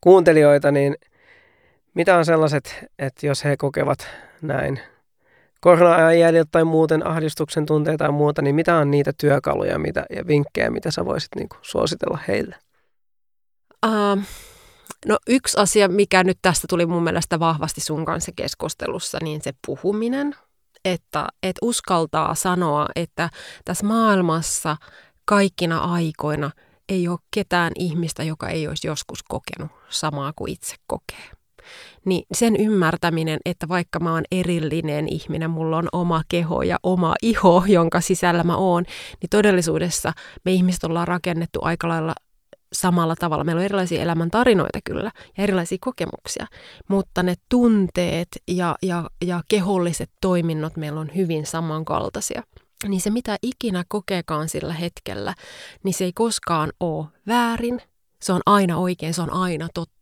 [0.00, 0.96] kuuntelijoita, niin
[1.94, 4.08] mitä on sellaiset, että jos he kokevat
[4.42, 4.80] näin
[5.60, 10.26] korona-ajan jäljiltä tai muuten ahdistuksen tunteita tai muuta, niin mitä on niitä työkaluja mitä, ja
[10.26, 12.56] vinkkejä, mitä sä voisit niin kuin, suositella heille?
[13.86, 14.22] Uh,
[15.06, 19.52] no yksi asia, mikä nyt tästä tuli mun mielestä vahvasti sun kanssa keskustelussa, niin se
[19.66, 20.36] puhuminen.
[20.84, 23.30] Että, että uskaltaa sanoa, että
[23.64, 24.76] tässä maailmassa
[25.24, 26.50] kaikkina aikoina
[26.88, 31.43] ei ole ketään ihmistä, joka ei olisi joskus kokenut samaa kuin itse kokee
[32.04, 37.14] niin sen ymmärtäminen, että vaikka mä oon erillinen ihminen, mulla on oma keho ja oma
[37.22, 38.84] iho, jonka sisällä mä oon,
[39.20, 40.12] niin todellisuudessa
[40.44, 42.14] me ihmiset ollaan rakennettu aika lailla
[42.72, 43.44] samalla tavalla.
[43.44, 46.46] Meillä on erilaisia elämän tarinoita kyllä ja erilaisia kokemuksia,
[46.88, 52.42] mutta ne tunteet ja, ja, ja keholliset toiminnot meillä on hyvin samankaltaisia.
[52.88, 55.34] Niin se, mitä ikinä kokeekaan sillä hetkellä,
[55.82, 57.80] niin se ei koskaan ole väärin–
[58.24, 59.93] se on aina oikein, se on aina totta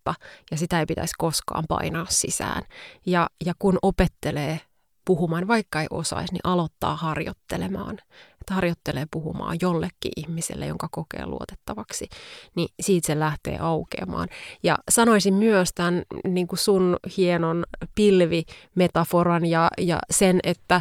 [0.50, 2.62] ja sitä ei pitäisi koskaan painaa sisään.
[3.06, 4.60] Ja, ja kun opettelee
[5.04, 7.98] puhumaan, vaikka ei osaisi, niin aloittaa harjoittelemaan.
[8.40, 12.08] Että harjoittelee puhumaan jollekin ihmiselle, jonka kokee luotettavaksi,
[12.54, 14.28] niin siitä se lähtee aukeamaan.
[14.62, 20.80] Ja sanoisin myös tämän niin kuin sun hienon pilvimetaforan ja, ja sen, että,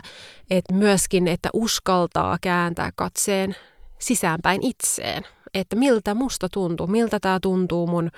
[0.49, 3.55] että myöskin, että uskaltaa kääntää katseen
[3.99, 8.09] sisäänpäin itseen että miltä musta tuntuu, miltä tämä tuntuu mun,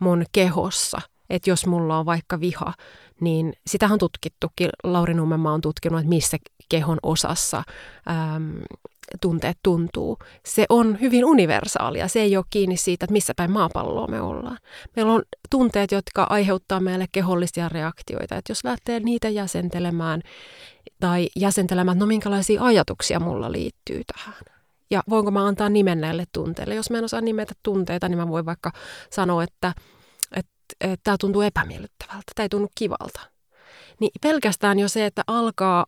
[0.00, 0.98] mun kehossa.
[1.30, 2.74] Että jos mulla on vaikka viha,
[3.20, 4.70] niin sitä on tutkittukin.
[4.84, 6.36] Lauri Nummenmaa on tutkinut, että missä
[6.68, 7.62] kehon osassa
[8.08, 8.62] äm,
[9.20, 10.18] tunteet tuntuu.
[10.46, 12.08] Se on hyvin universaalia.
[12.08, 14.58] Se ei ole kiinni siitä, että missä päin maapalloa me ollaan.
[14.96, 18.36] Meillä on tunteet, jotka aiheuttaa meille kehollisia reaktioita.
[18.36, 20.22] Että jos lähtee niitä jäsentelemään
[21.00, 24.59] tai jäsentelemään, että no minkälaisia ajatuksia mulla liittyy tähän
[24.90, 26.74] ja voinko mä antaa nimen näille tunteille.
[26.74, 28.72] Jos mä en osaa nimetä tunteita, niin mä voin vaikka
[29.10, 29.74] sanoa, että,
[31.04, 33.20] tämä tuntuu epämiellyttävältä, tämä ei tunnu kivalta.
[34.00, 35.86] Niin pelkästään jo se, että alkaa,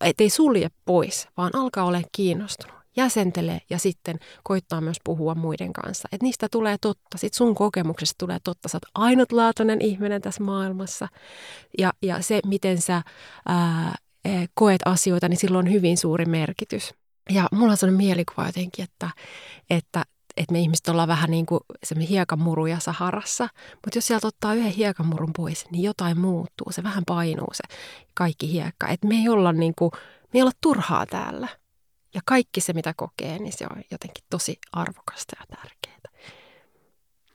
[0.00, 6.08] ettei sulje pois, vaan alkaa olla kiinnostunut jäsentelee ja sitten koittaa myös puhua muiden kanssa.
[6.12, 8.68] Että niistä tulee totta, sitten sun kokemuksesta tulee totta.
[8.68, 11.08] Sä oot ainutlaatuinen ihminen tässä maailmassa
[11.78, 13.02] ja, ja se, miten sä
[13.48, 13.94] ää,
[14.54, 16.94] koet asioita, niin sillä on hyvin suuri merkitys.
[17.28, 19.10] Ja mulla on sellainen mielikuva jotenkin, että,
[19.70, 20.04] että,
[20.36, 21.60] että me ihmiset ollaan vähän niin kuin
[22.08, 23.48] hiekamuruja Saharassa.
[23.74, 26.66] Mutta jos sieltä ottaa yhden hiekamurun pois, niin jotain muuttuu.
[26.72, 27.76] Se vähän painuu se
[28.14, 28.88] kaikki hiekka.
[28.88, 29.90] Että me ei olla, niin kuin,
[30.22, 31.48] me ei olla turhaa täällä.
[32.14, 35.98] Ja kaikki se, mitä kokee, niin se on jotenkin tosi arvokasta ja tärkeää.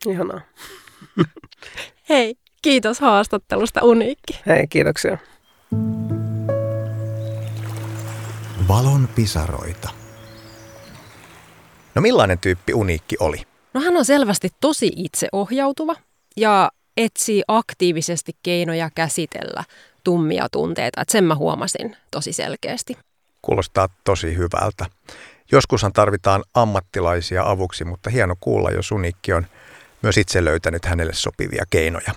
[0.08, 0.42] Ihanaa.
[2.10, 4.40] Hei, kiitos haastattelusta Uniikki.
[4.46, 5.18] Hei, kiitoksia.
[8.68, 9.90] Valon pisaroita.
[11.96, 13.42] No millainen tyyppi Uniikki oli?
[13.74, 15.96] No hän on selvästi tosi itseohjautuva
[16.38, 19.64] ja etsii aktiivisesti keinoja käsitellä
[20.04, 21.02] tummia tunteita.
[21.02, 22.98] Että sen mä huomasin tosi selkeästi.
[23.42, 24.86] Kuulostaa tosi hyvältä.
[25.52, 29.46] Joskushan tarvitaan ammattilaisia avuksi, mutta hieno kuulla, jos Uniikki on
[30.02, 32.14] myös itse löytänyt hänelle sopivia keinoja.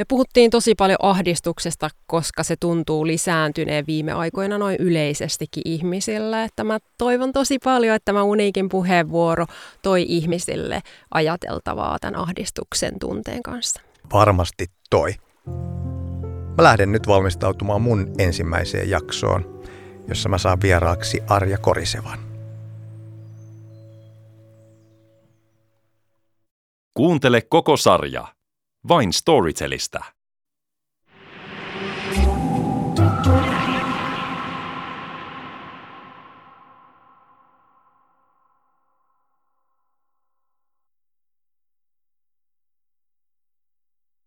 [0.00, 6.44] Me puhuttiin tosi paljon ahdistuksesta, koska se tuntuu lisääntyneen viime aikoina noin yleisestikin ihmisille.
[6.44, 9.46] Että mä toivon tosi paljon, että tämä uniikin puheenvuoro
[9.82, 10.82] toi ihmisille
[11.14, 13.80] ajateltavaa tämän ahdistuksen tunteen kanssa.
[14.12, 15.14] Varmasti toi.
[16.56, 19.62] Mä lähden nyt valmistautumaan mun ensimmäiseen jaksoon,
[20.08, 22.18] jossa mä saan vieraaksi Arja Korisevan.
[26.94, 28.39] Kuuntele koko sarja
[28.88, 30.19] vain Storytelistä.